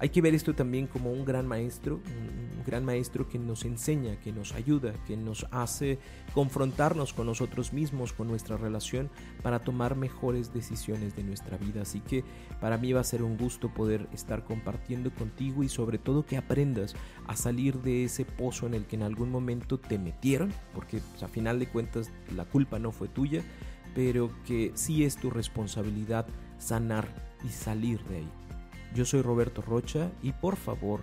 hay 0.00 0.10
que 0.10 0.22
ver 0.22 0.34
esto 0.34 0.54
también 0.54 0.86
como 0.86 1.10
un 1.10 1.24
gran 1.24 1.46
maestro, 1.46 2.00
gran 2.68 2.84
maestro 2.84 3.28
que 3.28 3.38
nos 3.38 3.64
enseña, 3.64 4.20
que 4.20 4.30
nos 4.30 4.52
ayuda, 4.52 4.92
que 5.06 5.16
nos 5.16 5.46
hace 5.50 5.98
confrontarnos 6.34 7.14
con 7.14 7.26
nosotros 7.26 7.72
mismos, 7.72 8.12
con 8.12 8.28
nuestra 8.28 8.56
relación, 8.56 9.10
para 9.42 9.60
tomar 9.60 9.96
mejores 9.96 10.52
decisiones 10.52 11.16
de 11.16 11.24
nuestra 11.24 11.56
vida. 11.56 11.82
Así 11.82 12.00
que 12.00 12.24
para 12.60 12.76
mí 12.76 12.92
va 12.92 13.00
a 13.00 13.04
ser 13.04 13.22
un 13.22 13.36
gusto 13.38 13.72
poder 13.72 14.06
estar 14.12 14.44
compartiendo 14.44 15.10
contigo 15.12 15.62
y 15.62 15.68
sobre 15.68 15.98
todo 15.98 16.26
que 16.26 16.36
aprendas 16.36 16.94
a 17.26 17.34
salir 17.34 17.80
de 17.80 18.04
ese 18.04 18.24
pozo 18.24 18.66
en 18.66 18.74
el 18.74 18.84
que 18.84 18.96
en 18.96 19.02
algún 19.02 19.30
momento 19.30 19.78
te 19.78 19.98
metieron, 19.98 20.52
porque 20.74 20.98
pues, 20.98 21.22
a 21.22 21.28
final 21.28 21.58
de 21.58 21.68
cuentas 21.68 22.10
la 22.36 22.44
culpa 22.44 22.78
no 22.78 22.92
fue 22.92 23.08
tuya, 23.08 23.42
pero 23.94 24.30
que 24.46 24.72
sí 24.74 25.04
es 25.04 25.16
tu 25.16 25.30
responsabilidad 25.30 26.26
sanar 26.58 27.08
y 27.44 27.48
salir 27.48 28.02
de 28.04 28.18
ahí. 28.18 28.28
Yo 28.94 29.04
soy 29.04 29.22
Roberto 29.22 29.62
Rocha 29.62 30.10
y 30.22 30.32
por 30.32 30.56
favor, 30.56 31.02